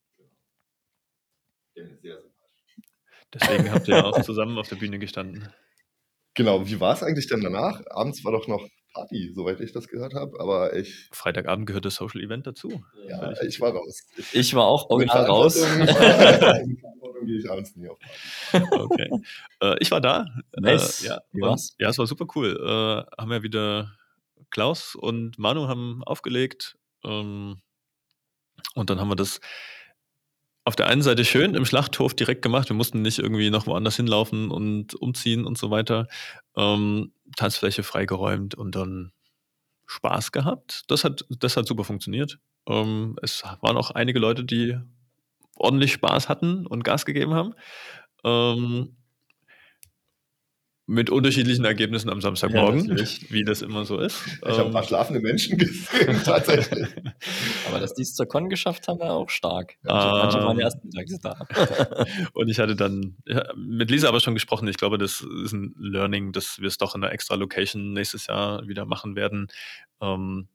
[3.34, 5.50] Deswegen habt ihr auch zusammen auf der Bühne gestanden.
[6.36, 7.82] Genau, wie war es eigentlich denn danach?
[7.90, 11.10] Abends war doch noch Party, soweit ich das gehört habe, aber ich.
[11.12, 12.84] Freitagabend gehört das Social Event dazu.
[13.08, 14.08] Ja, ich, ich war raus.
[14.18, 15.56] Ich, ich war auch original raus.
[17.26, 18.68] gehe ich abends nie auf Party.
[18.72, 19.10] Okay.
[19.62, 20.26] Äh, ich war da.
[20.58, 21.04] Nice.
[21.04, 21.76] Äh, ja, war's?
[21.80, 22.58] Ja, es war super cool.
[22.60, 23.92] Äh, haben ja wieder
[24.50, 26.78] Klaus und Manu haben aufgelegt.
[27.04, 27.62] Ähm,
[28.76, 29.40] und dann haben wir das
[30.66, 32.70] auf der einen Seite schön im Schlachthof direkt gemacht.
[32.70, 36.08] Wir mussten nicht irgendwie noch woanders hinlaufen und umziehen und so weiter.
[36.56, 39.12] Ähm, Tanzfläche freigeräumt und dann
[39.88, 40.84] Spaß gehabt.
[40.88, 42.40] Das hat, das hat super funktioniert.
[42.68, 44.78] Ähm, es waren auch einige Leute, die
[45.56, 47.54] ordentlich Spaß hatten und Gas gegeben haben.
[48.24, 48.96] Ähm,
[50.86, 54.20] mit unterschiedlichen Ergebnissen am Samstagmorgen, ja, wie das immer so ist.
[54.26, 56.88] Ich habe ein paar ähm, schlafende Menschen gesehen, tatsächlich.
[57.70, 59.76] Aber dass die es zur Con geschafft haben, war auch stark.
[59.84, 61.48] Manche, um, manche waren ja erst mittags da.
[62.34, 63.16] und ich hatte dann
[63.56, 64.68] mit Lisa aber schon gesprochen.
[64.68, 68.28] Ich glaube, das ist ein Learning, dass wir es doch in einer extra Location nächstes
[68.28, 69.48] Jahr wieder machen werden.
[70.02, 70.50] Ähm,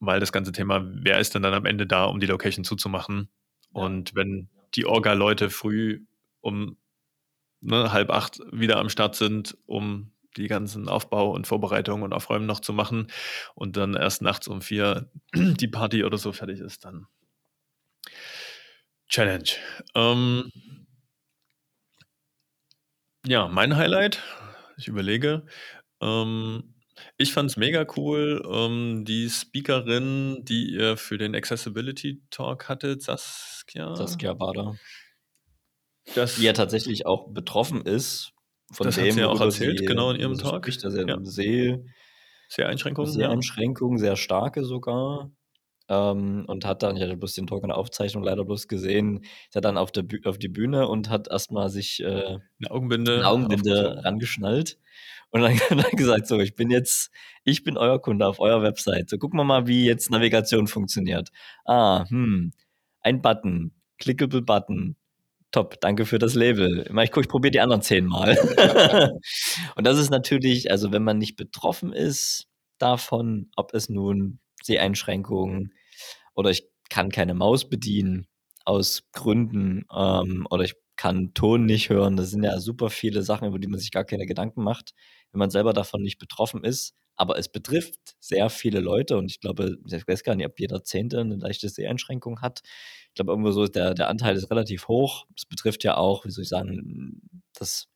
[0.00, 3.28] weil das ganze Thema, wer ist denn dann am Ende da, um die Location zuzumachen?
[3.72, 6.04] Und wenn die Orga-Leute früh
[6.40, 6.76] um
[7.60, 12.46] ne, halb acht wieder am Start sind, um die ganzen Aufbau und Vorbereitungen und Aufräumen
[12.46, 13.08] noch zu machen
[13.54, 17.06] und dann erst nachts um vier die Party oder so fertig ist, dann
[19.08, 19.50] Challenge.
[19.94, 20.50] Ähm,
[23.24, 24.22] ja, mein Highlight,
[24.76, 25.46] ich überlege,
[26.00, 26.74] ähm,
[27.18, 33.02] ich fand es mega cool, ähm, die Speakerin, die ihr für den Accessibility Talk hattet,
[33.02, 33.94] Saskia.
[33.94, 34.76] Saskia Bader.
[36.14, 38.32] Das, die ja tatsächlich auch betroffen ist
[38.72, 40.64] von das dem, hat sie ja auch erzählt, sie, genau in ihrem Talk.
[40.64, 41.18] Spricht, dass er ja.
[41.22, 41.78] Seh,
[42.48, 43.10] Seheinschränkungen.
[43.10, 45.30] Seheinschränkungen, sehr starke sogar.
[45.88, 49.22] Ähm, und hat dann, ich hatte bloß den Talk in der Aufzeichnung leider bloß gesehen,
[49.22, 53.16] ist er dann auf, der auf die Bühne und hat erstmal sich äh, eine Augenbinde,
[53.16, 54.78] eine Augenbinde rangeschnallt
[55.30, 57.12] und dann, dann gesagt, so, ich bin jetzt,
[57.44, 59.10] ich bin euer Kunde auf eurer Website.
[59.10, 61.30] So, gucken wir mal, wie jetzt Navigation funktioniert.
[61.64, 62.52] Ah, hm,
[63.00, 64.96] ein Button, clickable Button,
[65.56, 66.84] top, danke für das Label.
[67.02, 68.36] Ich gucke, ich probiere die anderen zehnmal.
[69.74, 75.72] und das ist natürlich, also wenn man nicht betroffen ist davon, ob es nun Seheinschränkungen
[76.34, 78.26] oder ich kann keine Maus bedienen
[78.66, 82.16] aus Gründen ähm, oder ich kann Ton nicht hören.
[82.16, 84.92] Das sind ja super viele Sachen, über die man sich gar keine Gedanken macht,
[85.32, 86.94] wenn man selber davon nicht betroffen ist.
[87.16, 90.84] Aber es betrifft sehr viele Leute und ich glaube, ich weiß gar nicht, ob jeder
[90.84, 92.62] Zehnte eine leichte Seheinschränkung hat
[93.16, 95.26] glaube, irgendwo so der, der Anteil ist relativ hoch.
[95.36, 97.20] Es betrifft ja auch, wie soll ich sagen,
[97.54, 97.88] das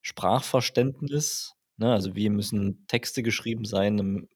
[0.00, 1.54] Sprachverständnis.
[1.76, 1.92] Ne?
[1.92, 4.28] Also wie müssen Texte geschrieben sein?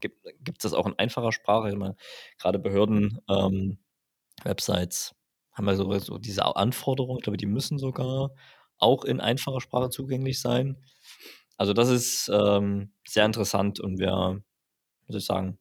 [0.00, 1.70] Gibt es das auch in einfacher Sprache?
[1.70, 1.96] Immer,
[2.38, 3.78] gerade Behörden, ähm,
[4.44, 5.14] Websites
[5.52, 8.30] haben ja so, so diese Anforderungen, ich glaube, die müssen sogar
[8.78, 10.76] auch in einfacher Sprache zugänglich sein.
[11.58, 14.42] Also das ist ähm, sehr interessant und wir,
[15.08, 15.58] soll ich sagen,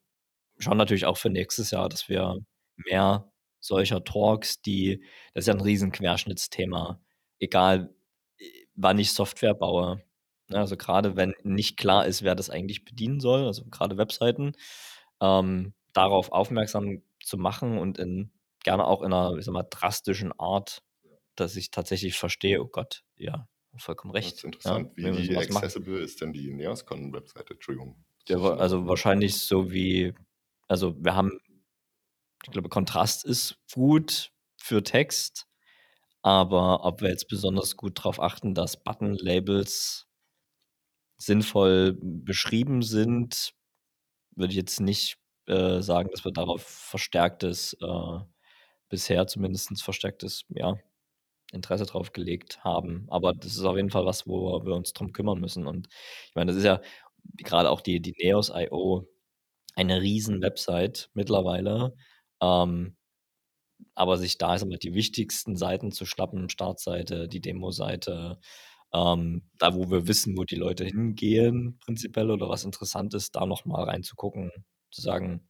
[0.60, 2.38] schauen natürlich auch für nächstes Jahr, dass wir
[2.78, 7.02] mehr solcher Talks, die, das ist ja ein riesen Querschnittsthema,
[7.40, 7.94] egal
[8.40, 10.04] äh, wann ich Software baue.
[10.50, 14.54] Ne, also gerade wenn nicht klar ist, wer das eigentlich bedienen soll, also gerade Webseiten,
[15.22, 18.32] ähm, darauf aufmerksam zu machen und in,
[18.64, 20.84] gerne auch in einer ich sag mal, drastischen Art
[21.38, 23.48] dass ich tatsächlich verstehe, oh Gott, ja,
[23.80, 24.38] vollkommen Das recht.
[24.38, 24.92] ist interessant.
[24.98, 25.64] Ja, Wie, wie was machen.
[25.66, 27.54] accessible ist denn die Neoscon-Webseite?
[27.54, 28.04] Entschuldigung.
[28.28, 30.14] Ja, also wahrscheinlich so wie,
[30.68, 31.40] also wir haben,
[32.46, 35.48] ich glaube, Kontrast ist gut für Text,
[36.22, 40.08] aber ob wir jetzt besonders gut darauf achten, dass Button-Labels
[41.18, 43.54] sinnvoll beschrieben sind,
[44.36, 48.20] würde ich jetzt nicht äh, sagen, dass wir darauf verstärktes, äh,
[48.90, 50.78] bisher zumindest verstärktes, ja,
[51.52, 53.06] Interesse drauf gelegt haben.
[53.10, 55.68] Aber das ist auf jeden Fall was, wo wir uns drum kümmern müssen.
[55.68, 55.88] Und
[56.30, 56.82] ich meine, das ist ja
[57.38, 59.08] gerade auch die, die Neos.io
[59.76, 61.96] eine riesen Website mittlerweile.
[62.42, 62.96] Ähm,
[63.96, 68.40] aber sich da ist die wichtigsten Seiten zu schnappen, Startseite, die Demo-Seite,
[68.94, 73.46] ähm, da wo wir wissen, wo die Leute hingehen, prinzipiell oder was interessant ist, da
[73.46, 74.52] nochmal reinzugucken,
[74.92, 75.47] zu sagen,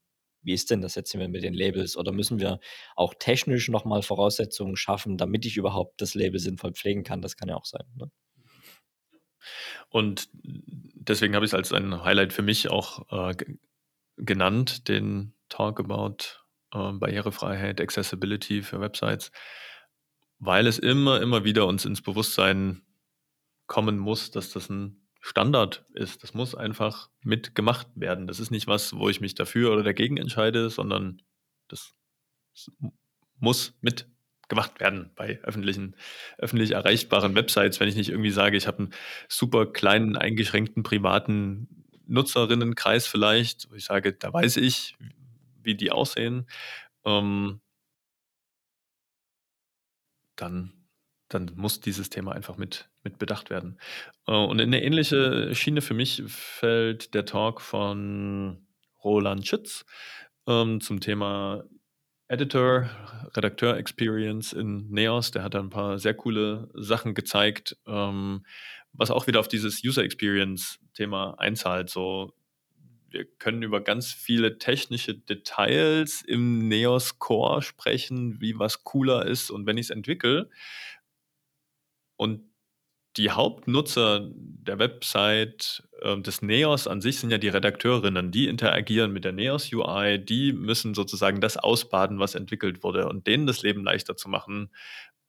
[0.48, 2.62] wie ist denn das jetzt hier mit den Labels oder müssen wir
[2.96, 7.22] auch technisch nochmal Voraussetzungen schaffen, damit ich überhaupt das Label sinnvoll pflegen kann?
[7.22, 7.84] Das kann ja auch sein.
[7.96, 8.10] Ne?
[9.90, 13.36] Und deswegen habe ich es als ein Highlight für mich auch äh,
[14.16, 16.16] genannt, den Talk about
[16.74, 19.34] äh, Barrierefreiheit, Accessibility für Websites,
[20.40, 22.84] weil es immer, immer wieder uns ins Bewusstsein
[23.66, 26.24] kommen muss, dass das ein Standard ist.
[26.24, 28.28] Das muss einfach mitgemacht werden.
[28.28, 31.22] Das ist nicht was, wo ich mich dafür oder dagegen entscheide, sondern
[31.68, 31.94] das
[33.40, 35.96] muss mitgemacht werden bei öffentlichen,
[36.38, 37.80] öffentlich erreichbaren Websites.
[37.80, 38.94] Wenn ich nicht irgendwie sage, ich habe einen
[39.28, 44.96] super kleinen, eingeschränkten privaten Nutzerinnenkreis vielleicht, ich sage, da weiß ich,
[45.62, 46.48] wie die aussehen,
[47.06, 47.60] ähm,
[50.36, 50.72] dann,
[51.30, 53.80] dann muss dieses Thema einfach mit, mit bedacht werden.
[54.28, 58.66] Äh, und in eine ähnliche Schiene für mich fällt der Talk von
[59.04, 59.86] Roland Schütz
[60.48, 61.64] ähm, zum Thema
[62.30, 62.90] Editor,
[63.36, 65.32] Redakteur Experience in Neos.
[65.32, 68.46] Der hat da ein paar sehr coole Sachen gezeigt, ähm,
[68.94, 71.90] was auch wieder auf dieses User Experience Thema einzahlt.
[71.90, 72.34] So,
[73.10, 79.50] wir können über ganz viele technische Details im Neos Core sprechen, wie was cooler ist
[79.50, 80.50] und wenn ich es entwickle
[82.18, 82.42] und
[83.18, 89.12] die Hauptnutzer der Website äh, des Neos an sich sind ja die Redakteurinnen, die interagieren
[89.12, 93.64] mit der Neos UI, die müssen sozusagen das ausbaden, was entwickelt wurde und denen das
[93.64, 94.70] Leben leichter zu machen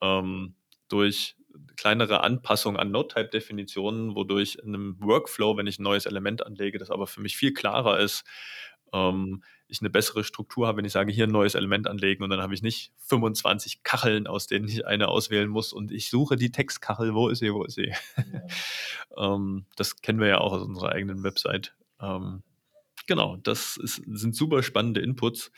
[0.03, 0.55] ähm,
[0.89, 1.37] durch
[1.77, 6.91] kleinere Anpassungen an Node-Type-Definitionen, wodurch in einem Workflow, wenn ich ein neues Element anlege, das
[6.91, 8.25] aber für mich viel klarer ist,
[8.93, 12.31] ähm, ich eine bessere Struktur habe, wenn ich sage, hier ein neues Element anlegen und
[12.31, 16.37] dann habe ich nicht 25 Kacheln, aus denen ich eine auswählen muss und ich suche
[16.37, 17.93] die Textkachel, wo ist sie, wo ist sie?
[17.93, 17.95] Ja.
[19.35, 21.75] ähm, das kennen wir ja auch aus unserer eigenen Website.
[22.01, 22.43] Ähm,
[23.07, 25.53] genau, das ist, sind super spannende Inputs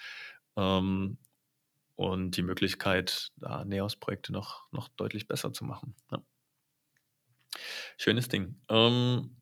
[0.57, 1.17] ähm,
[1.95, 5.95] und die Möglichkeit, da Neos-Projekte noch, noch deutlich besser zu machen.
[6.11, 6.23] Ja.
[7.97, 8.57] Schönes Ding.
[8.69, 9.37] Ähm,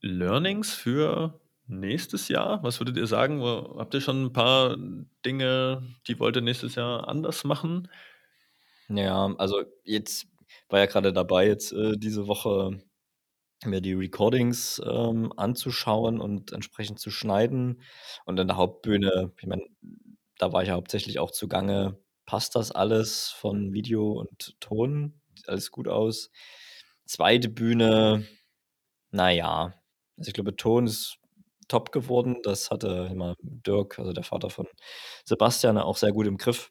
[0.00, 2.62] Learnings für nächstes Jahr?
[2.62, 3.42] Was würdet ihr sagen?
[3.42, 4.76] Habt ihr schon ein paar
[5.24, 7.88] Dinge, die wollt ihr nächstes Jahr anders machen?
[8.88, 10.26] Ja, also jetzt
[10.68, 12.80] war ja gerade dabei, jetzt äh, diese Woche
[13.64, 17.82] mir die Recordings ähm, anzuschauen und entsprechend zu schneiden.
[18.24, 19.66] Und in der Hauptbühne, ich meine,
[20.38, 21.98] da war ich ja hauptsächlich auch zugange.
[22.24, 25.20] Passt das alles von Video und Ton?
[25.34, 26.30] Sieht alles gut aus?
[27.04, 28.26] Zweite Bühne,
[29.10, 29.74] naja.
[30.16, 31.18] Also ich glaube, Ton ist
[31.68, 32.38] top geworden.
[32.42, 34.66] Das hatte immer Dirk, also der Vater von
[35.24, 36.70] Sebastian, auch sehr gut im Griff.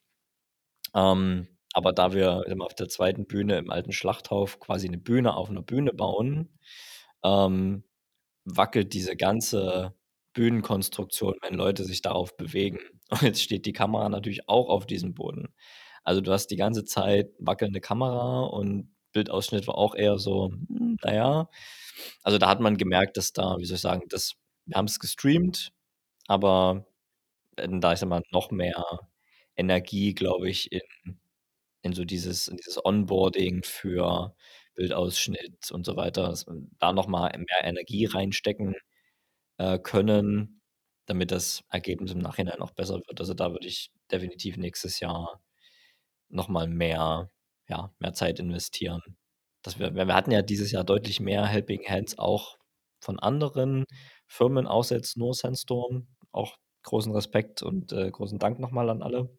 [0.95, 5.49] Ähm, aber da wir auf der zweiten Bühne im alten Schlachthof quasi eine Bühne auf
[5.49, 6.49] einer Bühne bauen,
[7.23, 7.83] ähm,
[8.45, 9.93] wackelt diese ganze
[10.33, 12.79] Bühnenkonstruktion, wenn Leute sich darauf bewegen.
[13.09, 15.53] Und jetzt steht die Kamera natürlich auch auf diesem Boden.
[16.03, 20.97] Also du hast die ganze Zeit wackelnde Kamera und Bildausschnitt war auch eher so, hm,
[21.03, 21.49] naja.
[22.23, 24.35] Also da hat man gemerkt, dass da, wie soll ich sagen, das,
[24.67, 25.71] wir haben es gestreamt,
[26.27, 26.85] aber
[27.55, 29.09] da ist immer noch mehr
[29.55, 31.19] Energie, glaube ich, in,
[31.81, 34.35] in so dieses, in dieses Onboarding für
[34.75, 38.75] Bildausschnitt und so weiter, dass wir da nochmal mehr Energie reinstecken
[39.57, 40.61] äh, können,
[41.07, 43.19] damit das Ergebnis im Nachhinein auch besser wird.
[43.19, 45.41] Also da würde ich definitiv nächstes Jahr
[46.29, 47.31] nochmal mehr,
[47.67, 49.01] ja, mehr Zeit investieren.
[49.63, 52.57] Dass wir, wir hatten ja dieses Jahr deutlich mehr Helping Hands auch
[52.99, 53.85] von anderen
[54.27, 56.07] Firmen, außer jetzt nur Sandstorm.
[56.31, 59.29] Auch großen Respekt und äh, großen Dank nochmal an alle,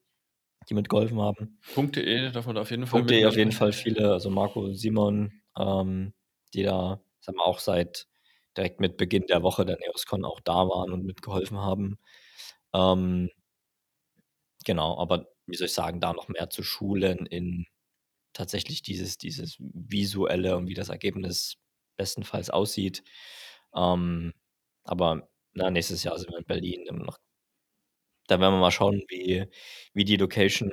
[0.69, 1.59] die mitgeholfen haben.
[1.75, 3.01] Punkt.de darf man da auf jeden Fall.
[3.01, 6.13] Punkt.de auf jeden Fall viele, also Marco, Simon, ähm,
[6.55, 8.07] die da, sagen wir auch seit
[8.57, 11.99] direkt mit Beginn der Woche der Neoscon auch da waren und mitgeholfen haben.
[12.75, 13.31] Ähm,
[14.65, 17.67] genau, aber wie soll ich sagen, da noch mehr zu schulen in
[18.35, 21.57] tatsächlich dieses, dieses visuelle und wie das Ergebnis
[21.97, 23.03] bestenfalls aussieht.
[23.75, 24.33] Ähm,
[24.89, 26.85] aber na, nächstes Jahr sind wir in Berlin.
[28.29, 29.47] Da werden wir mal schauen, wie,
[29.95, 30.73] wie die Location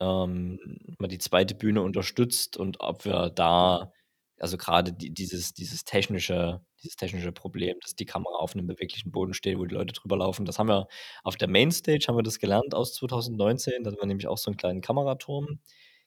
[0.00, 0.58] ähm,
[0.98, 3.92] mal die zweite Bühne unterstützt und ob wir da,
[4.38, 9.10] also gerade die, dieses, dieses technische, dieses technische Problem, dass die Kamera auf einem beweglichen
[9.12, 10.44] Boden steht, wo die Leute drüber laufen.
[10.44, 10.86] Das haben wir
[11.22, 13.84] auf der Mainstage haben wir das gelernt aus 2019.
[13.84, 15.60] Da haben wir nämlich auch so einen kleinen Kameraturm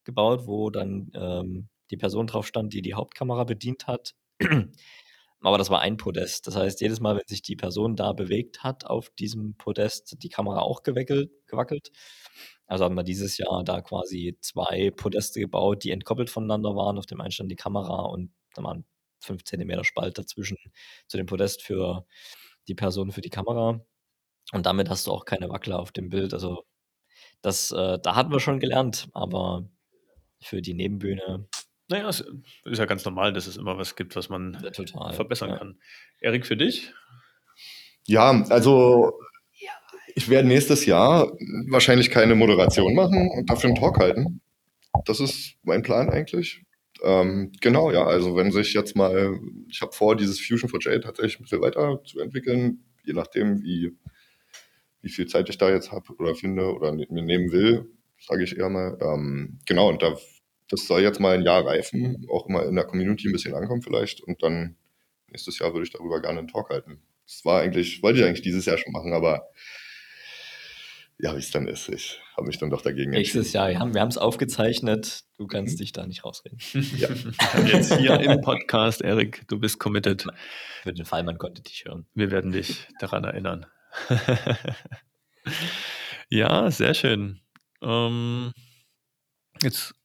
[0.03, 4.15] gebaut, wo dann ähm, die Person drauf stand, die die Hauptkamera bedient hat.
[5.41, 6.47] Aber das war ein Podest.
[6.47, 10.23] Das heißt, jedes Mal, wenn sich die Person da bewegt hat auf diesem Podest, hat
[10.23, 11.31] die Kamera auch gewackelt.
[11.45, 11.91] gewackelt.
[12.65, 16.97] Also haben wir dieses Jahr da quasi zwei Podeste gebaut, die entkoppelt voneinander waren.
[16.97, 18.85] Auf dem einen stand die Kamera und da waren
[19.21, 20.57] 5 cm Spalt dazwischen
[21.07, 22.05] zu dem Podest für
[22.67, 23.81] die Person für die Kamera.
[24.53, 26.33] Und damit hast du auch keine Wackler auf dem Bild.
[26.33, 26.63] Also
[27.41, 29.69] das, äh, da hatten wir schon gelernt, aber
[30.41, 31.47] für die Nebenbühne.
[31.89, 32.23] Naja, es
[32.65, 35.57] ist ja ganz normal, dass es immer was gibt, was man ja, total, verbessern ja.
[35.57, 35.79] kann.
[36.19, 36.93] Erik, für dich?
[38.05, 39.13] Ja, also
[40.17, 41.31] ich werde nächstes Jahr
[41.69, 44.41] wahrscheinlich keine Moderation machen und dafür einen Talk halten.
[45.05, 46.63] Das ist mein Plan eigentlich.
[47.03, 51.01] Ähm, genau, ja, also wenn sich jetzt mal, ich habe vor, dieses Fusion for Jade
[51.01, 53.95] tatsächlich ein bisschen weiter zu entwickeln, je nachdem, wie,
[55.01, 57.87] wie viel Zeit ich da jetzt habe oder finde oder ne, mir nehmen will,
[58.19, 58.97] sage ich eher mal.
[58.99, 60.17] Ähm, genau, und da,
[60.69, 63.81] das soll jetzt mal ein Jahr reifen, auch immer in der Community ein bisschen ankommen
[63.81, 64.75] vielleicht und dann
[65.27, 67.01] nächstes Jahr würde ich darüber gerne einen Talk halten.
[67.25, 69.49] Das war eigentlich, wollte ich eigentlich dieses Jahr schon machen, aber
[71.19, 71.89] ja, wie es dann ist.
[71.89, 73.39] Ich habe mich dann doch dagegen entschieden.
[73.39, 73.93] Nächstes Jahr, ja.
[73.93, 75.23] Wir haben es aufgezeichnet.
[75.37, 75.77] Du kannst mhm.
[75.79, 76.59] dich da nicht rausreden.
[76.95, 77.09] Ja.
[77.65, 80.27] Jetzt hier im Podcast, Erik, du bist committed.
[80.83, 82.05] Für den Fall, man konnte dich hören.
[82.13, 83.65] Wir werden dich daran erinnern.
[86.29, 87.41] ja, sehr schön.
[87.81, 88.51] Ähm,
[89.63, 89.96] jetzt.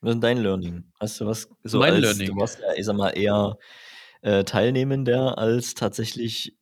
[0.00, 0.84] Was ist dein Learning?
[1.00, 2.28] Hast du was so mein als, Learning?
[2.28, 3.58] Du warst ja, ich sag mal, eher
[4.22, 6.56] äh, Teilnehmender als tatsächlich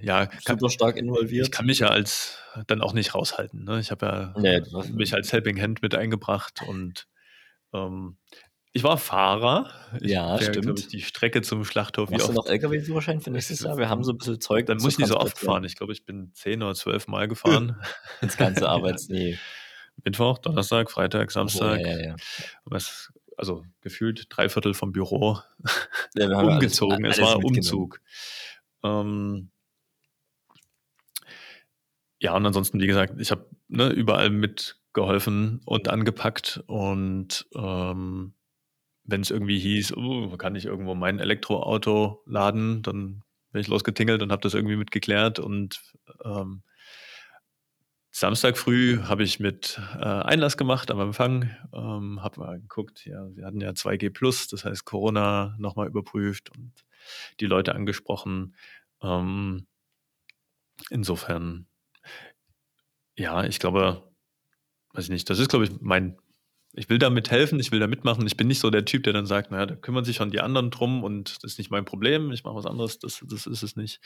[0.00, 1.46] ja, super stark involviert.
[1.46, 3.64] Ich kann mich ja als dann auch nicht raushalten.
[3.64, 3.80] Ne?
[3.80, 4.60] Ich habe ja nee,
[4.92, 7.06] mich als Helping Hand mit eingebracht und
[7.72, 8.18] ähm,
[8.72, 9.72] ich war Fahrer.
[10.00, 10.78] Ich ja, wär, stimmt.
[10.78, 12.10] Ich, die Strecke zum Schlachthof.
[12.12, 13.76] Hast du noch LKW-Führerschein für nächstes Jahr?
[13.78, 14.66] Wir haben so ein bisschen Zeug.
[14.66, 15.64] Dann muss ich nicht so oft fahren.
[15.64, 17.80] Ich glaube, ich bin zehn oder zwölf Mal gefahren.
[18.20, 19.38] Ins ganze Arbeitsnee.
[20.04, 21.80] Mittwoch, Donnerstag, Freitag, Samstag.
[21.80, 22.16] Oh, ja, ja.
[22.64, 25.38] Was, also gefühlt drei Viertel vom Büro
[26.18, 27.04] umgezogen.
[27.04, 28.00] Alles, alles es war Umzug.
[28.82, 29.50] Ähm,
[32.20, 36.62] ja, und ansonsten, wie gesagt, ich habe ne, überall mitgeholfen und angepackt.
[36.66, 38.34] Und ähm,
[39.04, 43.22] wenn es irgendwie hieß, oh, kann ich irgendwo mein Elektroauto laden, dann
[43.52, 45.38] bin ich losgetingelt und habe das irgendwie mitgeklärt.
[45.38, 45.80] Und
[46.24, 46.62] ähm,
[48.18, 53.24] Samstag früh habe ich mit äh, Einlass gemacht am Empfang, ähm, habe mal geguckt, ja,
[53.36, 56.72] wir hatten ja 2G Plus, das heißt Corona nochmal überprüft und
[57.38, 58.56] die Leute angesprochen.
[59.02, 59.68] Ähm,
[60.90, 61.68] insofern,
[63.16, 64.10] ja, ich glaube,
[64.94, 66.18] weiß ich nicht, das ist, glaube ich, mein,
[66.78, 68.26] ich will damit helfen, ich will da mitmachen.
[68.26, 70.40] Ich bin nicht so der Typ, der dann sagt, naja, da kümmern sich schon die
[70.40, 73.62] anderen drum und das ist nicht mein Problem, ich mache was anderes, das, das ist
[73.62, 74.00] es nicht.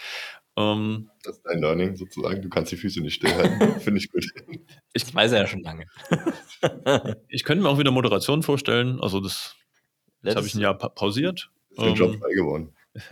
[0.57, 4.25] Ähm, das ist dein Learning sozusagen, du kannst die Füße nicht stillhalten, finde ich gut.
[4.95, 5.87] Ich weiß ja schon lange.
[7.29, 9.55] ich könnte mir auch wieder Moderation vorstellen, also das,
[10.23, 11.51] das habe ich ein Jahr pa pausiert.
[11.71, 12.75] Ist den ähm, Job frei geworden.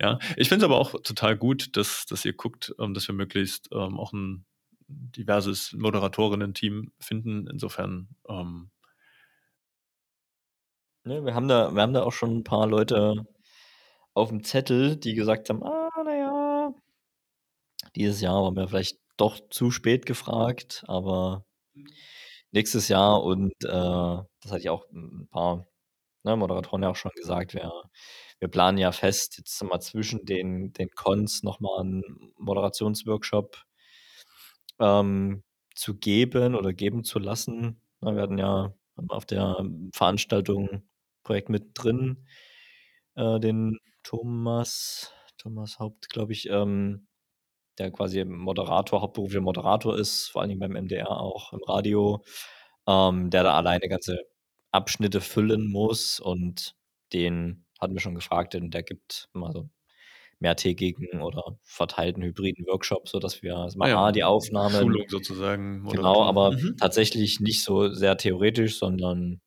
[0.00, 3.14] ja, ich finde es aber auch total gut, dass, dass ihr guckt, ähm, dass wir
[3.14, 4.44] möglichst ähm, auch ein
[4.90, 7.46] diverses Moderatorinnen-Team finden.
[7.46, 8.08] Insofern.
[8.28, 8.70] Ähm,
[11.04, 13.24] ne, wir, haben da, wir haben da auch schon ein paar Leute
[14.14, 16.74] auf dem Zettel, die gesagt haben: Ah, naja,
[17.96, 21.44] dieses Jahr waren wir vielleicht doch zu spät gefragt, aber
[22.52, 25.66] nächstes Jahr und äh, das hatte ich auch ein paar
[26.24, 27.70] ne, Moderatoren ja auch schon gesagt, wir,
[28.38, 33.62] wir planen ja fest, jetzt mal zwischen den, den Cons nochmal einen Moderationsworkshop
[34.80, 35.42] ähm,
[35.74, 37.80] zu geben oder geben zu lassen.
[38.00, 38.74] Wir hatten ja
[39.08, 39.64] auf der
[39.94, 40.82] Veranstaltung
[41.22, 42.26] Projekt mit drin,
[43.14, 47.06] äh, den Thomas, Thomas Haupt, glaube ich, ähm,
[47.78, 52.24] der quasi Moderator, hauptberuflicher Moderator ist, vor allen Dingen beim MDR auch im Radio,
[52.86, 54.18] ähm, der da alleine ganze
[54.72, 56.74] Abschnitte füllen muss und
[57.12, 59.70] den hatten wir schon gefragt, denn der gibt immer so
[60.40, 65.86] mehrtägigen oder verteilten hybriden Workshop, sodass wir also mal ah ja, die Aufnahme Schulung sozusagen
[65.88, 66.76] genau, aber mhm.
[66.78, 69.40] tatsächlich nicht so sehr theoretisch, sondern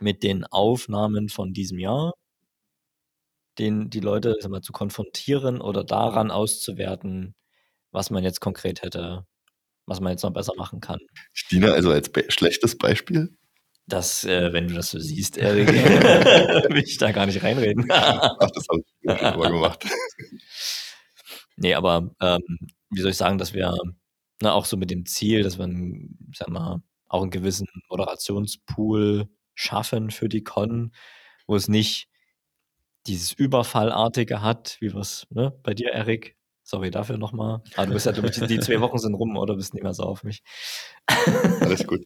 [0.00, 2.14] mit den Aufnahmen von diesem Jahr,
[3.58, 7.34] den die Leute mal, zu konfrontieren oder daran auszuwerten,
[7.90, 9.26] was man jetzt konkret hätte
[9.86, 11.00] was man jetzt noch besser machen kann.
[11.32, 13.36] Stina also als be schlechtes Beispiel?
[13.86, 17.86] Das, äh, wenn du das so siehst, Erik, will ich da gar nicht reinreden.
[17.90, 19.84] Ach, das habe ich schon mal gemacht.
[21.54, 22.40] Nee, aber ähm,
[22.90, 23.76] wie soll ich sagen, dass wir
[24.40, 29.28] ne, auch so mit dem Ziel, dass wir, ich sag mal, auch einen gewissen Moderationspool
[29.54, 30.92] schaffen für die Con,
[31.46, 32.08] wo es nicht
[33.06, 36.36] dieses Überfallartige hat, wie was ne, bei dir, Erik.
[36.64, 37.60] Sorry dafür nochmal.
[37.74, 40.04] Aber du bist ja, du, die zwei Wochen sind rum, oder bist nicht mehr so
[40.04, 40.42] auf mich.
[41.60, 42.04] Alles gut.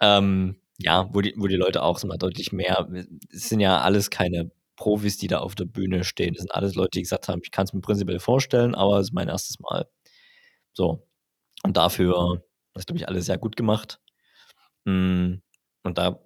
[0.00, 2.88] Ähm, ja, wo die, wo die Leute auch so mal deutlich mehr,
[3.30, 6.34] es sind ja alles keine Profis, die da auf der Bühne stehen.
[6.34, 9.08] Das sind alles Leute, die gesagt haben, ich kann es mir prinzipiell vorstellen, aber es
[9.08, 9.86] ist mein erstes Mal.
[10.72, 11.06] So.
[11.64, 12.44] Und dafür,
[12.74, 14.00] das glaube ich, alles sehr gut gemacht.
[14.84, 15.36] Mm,
[15.82, 16.20] und da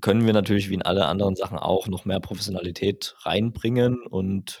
[0.00, 4.60] können wir natürlich wie in alle anderen Sachen auch noch mehr Professionalität reinbringen und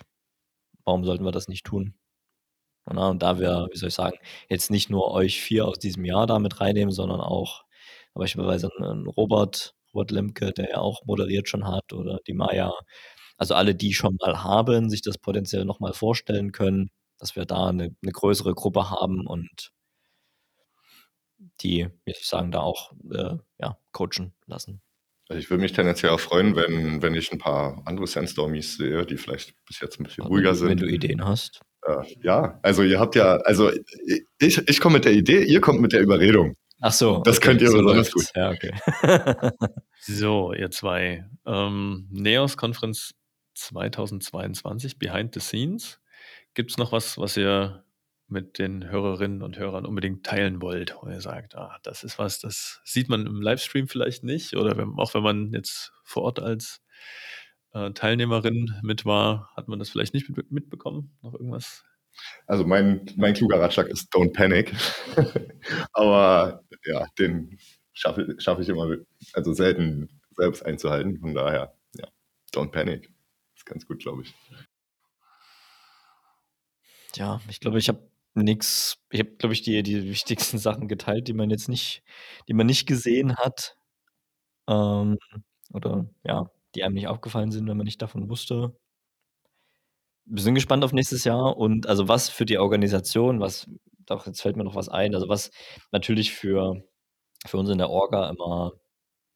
[0.84, 1.94] warum sollten wir das nicht tun?
[2.84, 6.26] Und da wir, wie soll ich sagen, jetzt nicht nur euch vier aus diesem Jahr
[6.26, 7.64] da mit reinnehmen, sondern auch
[8.14, 12.72] beispielsweise einen Robert, Robert Lemke, der ja auch moderiert schon hat, oder die Maya,
[13.36, 17.68] also alle, die schon mal haben, sich das potenziell nochmal vorstellen können, dass wir da
[17.68, 19.72] eine, eine größere Gruppe haben und
[21.62, 24.82] die, wie soll ich sagen, da auch äh, ja, coachen lassen.
[25.28, 29.06] Also ich würde mich tendenziell auch freuen, wenn, wenn ich ein paar andere Sandstormies sehe,
[29.06, 30.68] die vielleicht bis jetzt ein bisschen Aber ruhiger wenn, sind.
[30.68, 31.60] Wenn du Ideen hast.
[31.86, 33.70] Äh, ja, also ihr habt ja, also
[34.38, 36.56] ich, ich komme mit der Idee, ihr kommt mit der Überredung.
[36.80, 37.22] Ach so.
[37.24, 38.32] Das könnt ihr so besonders läuft's.
[38.34, 38.72] Ja, okay.
[40.02, 41.28] So, ihr zwei.
[41.44, 43.14] Ähm, NEOS-Konferenz
[43.54, 46.00] 2022, Behind the Scenes.
[46.54, 47.84] Gibt es noch was, was ihr
[48.26, 52.40] mit den Hörerinnen und Hörern unbedingt teilen wollt, wo ihr sagt, ah, das ist was,
[52.40, 56.40] das sieht man im Livestream vielleicht nicht oder wenn, auch wenn man jetzt vor Ort
[56.40, 56.80] als
[57.72, 61.16] äh, Teilnehmerin mit war, hat man das vielleicht nicht mit, mitbekommen?
[61.22, 61.84] Noch irgendwas?
[62.46, 64.72] Also mein, mein kluger Ratschlag ist Don't Panic.
[65.92, 67.58] Aber ja, den
[67.92, 68.96] schaffe schaff ich immer,
[69.32, 71.18] also selten selbst einzuhalten.
[71.20, 72.08] Von daher, ja,
[72.52, 73.12] Don't Panic.
[73.54, 74.34] Ist ganz gut, glaube ich.
[77.16, 81.28] Ja, ich glaube, ich habe nichts, ich habe, glaube ich, die, die wichtigsten Sachen geteilt,
[81.28, 82.02] die man jetzt nicht,
[82.48, 83.76] die man nicht gesehen hat.
[84.68, 85.18] Ähm,
[85.72, 88.76] oder ja, die einem nicht aufgefallen sind, wenn man nicht davon wusste.
[90.30, 91.56] Wir sind gespannt auf nächstes Jahr.
[91.56, 93.66] Und also was für die Organisation, was,
[94.06, 95.50] doch, jetzt fällt mir noch was ein, also was
[95.92, 96.82] natürlich für,
[97.46, 98.72] für uns in der Orga immer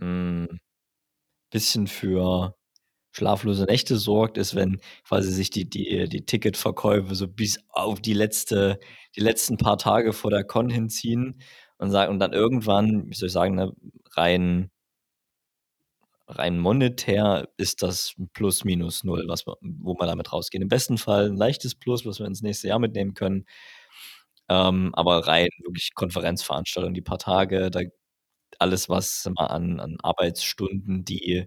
[0.00, 0.60] ein
[1.50, 2.54] bisschen für
[3.12, 8.14] schlaflose Nächte sorgt, ist, wenn quasi sich die, die, die Ticketverkäufe so bis auf die
[8.14, 8.80] letzte,
[9.16, 11.40] die letzten paar Tage vor der Con hinziehen
[11.78, 13.72] und sagen, und dann irgendwann, wie soll ich sagen, ne,
[14.16, 14.70] rein,
[16.26, 20.62] rein monetär ist das plus minus null, was wo wir damit rausgehen.
[20.62, 23.46] Im besten Fall ein leichtes Plus, was wir ins nächste Jahr mitnehmen können.
[24.48, 27.80] Ähm, aber rein wirklich Konferenzveranstaltungen, die paar Tage, da
[28.58, 31.46] alles, was mal an, an Arbeitsstunden, die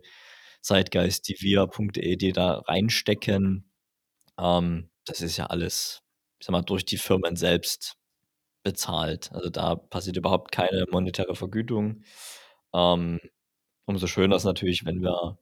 [0.61, 3.71] Zeitgeist, die wir.de, die da reinstecken,
[4.39, 6.03] ähm, das ist ja alles,
[6.39, 7.95] ich sag mal, durch die Firmen selbst
[8.63, 9.31] bezahlt.
[9.33, 12.03] Also da passiert überhaupt keine monetäre Vergütung.
[12.73, 13.19] Ähm,
[13.87, 15.39] umso schöner ist natürlich, wenn wir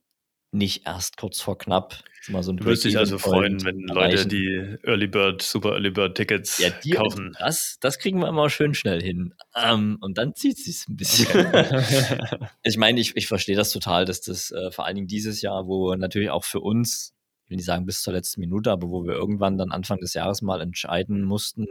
[0.52, 4.16] nicht erst kurz vor knapp mal so ein Du würdest dich also freuen, wenn Leute
[4.16, 4.30] erreichen.
[4.30, 7.36] die Early Bird, Super Early Bird Tickets ja, die, kaufen.
[7.40, 9.34] Das, das kriegen wir immer schön schnell hin.
[9.56, 11.28] Ähm, und dann zieht es ein bisschen.
[12.64, 15.68] ich meine, ich, ich verstehe das total, dass das äh, vor allen Dingen dieses Jahr,
[15.68, 19.04] wo natürlich auch für uns, ich will nicht sagen bis zur letzten Minute, aber wo
[19.04, 21.68] wir irgendwann dann Anfang des Jahres mal entscheiden mussten,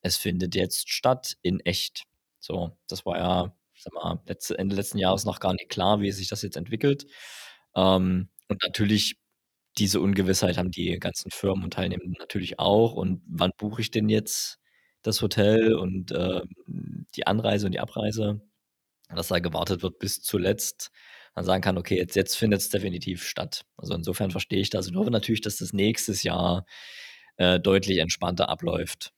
[0.00, 2.04] es findet jetzt statt in echt.
[2.38, 6.12] So, das war ja, sag mal, letzte, Ende letzten Jahres noch gar nicht klar, wie
[6.12, 7.06] sich das jetzt entwickelt.
[7.76, 9.16] Ähm, und natürlich
[9.78, 12.94] diese Ungewissheit haben die ganzen Firmen und Teilnehmenden natürlich auch.
[12.94, 14.58] Und wann buche ich denn jetzt
[15.02, 16.42] das Hotel und äh,
[17.16, 18.40] die Anreise und die Abreise?
[19.14, 20.90] Dass da gewartet wird bis zuletzt.
[21.34, 23.64] Man sagen kann, okay, jetzt, jetzt findet es definitiv statt.
[23.76, 24.88] Also insofern verstehe ich das.
[24.88, 26.66] Ich hoffe natürlich, dass das nächstes Jahr
[27.36, 29.12] äh, deutlich entspannter abläuft.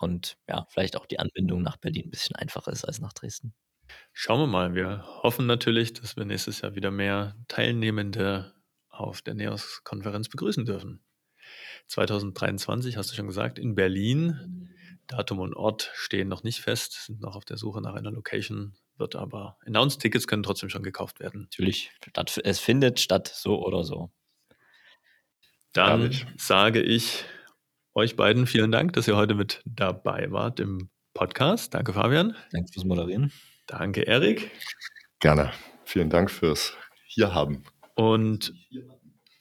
[0.00, 3.54] Und ja, vielleicht auch die Anbindung nach Berlin ein bisschen einfacher ist als nach Dresden.
[4.12, 4.74] Schauen wir mal.
[4.74, 8.54] Wir hoffen natürlich, dass wir nächstes Jahr wieder mehr Teilnehmende
[8.88, 11.02] auf der NEOS-Konferenz begrüßen dürfen.
[11.88, 14.68] 2023, hast du schon gesagt, in Berlin.
[15.06, 18.76] Datum und Ort stehen noch nicht fest, sind noch auf der Suche nach einer Location,
[18.96, 20.00] wird aber announced.
[20.00, 21.42] Tickets können trotzdem schon gekauft werden.
[21.42, 21.90] Natürlich,
[22.44, 24.12] es findet statt, so oder so.
[25.72, 26.26] Dann Herrlich.
[26.36, 27.24] sage ich
[27.94, 31.74] euch beiden vielen Dank, dass ihr heute mit dabei wart im Podcast.
[31.74, 32.36] Danke, Fabian.
[32.52, 33.32] Danke fürs Moderieren.
[33.66, 34.50] Danke, Erik.
[35.20, 35.52] Gerne.
[35.84, 36.74] Vielen Dank fürs
[37.06, 37.64] Hierhaben.
[37.94, 38.54] Und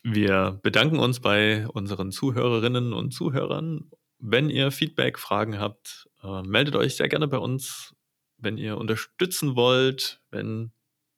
[0.03, 3.89] wir bedanken uns bei unseren Zuhörerinnen und Zuhörern
[4.19, 7.95] wenn ihr Feedback, Fragen habt, äh, meldet euch sehr gerne bei uns.
[8.37, 10.71] Wenn ihr unterstützen wollt, wenn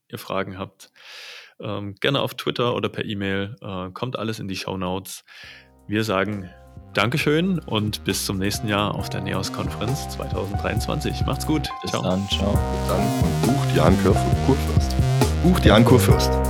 [0.07, 0.91] ihr Fragen habt,
[1.59, 3.55] ähm, gerne auf Twitter oder per E-Mail.
[3.61, 5.23] Äh, kommt alles in die Show Notes.
[5.87, 6.49] Wir sagen
[6.93, 11.25] Dankeschön und bis zum nächsten Jahr auf der NEOS-Konferenz 2023.
[11.25, 11.69] Macht's gut.
[11.81, 12.03] Bis Ciao.
[12.03, 12.27] dann.
[12.29, 12.51] Ciao.
[12.51, 14.95] Bis dann und bucht Jan Kurfürst.
[15.43, 16.40] Bucht Jan Kurfürst.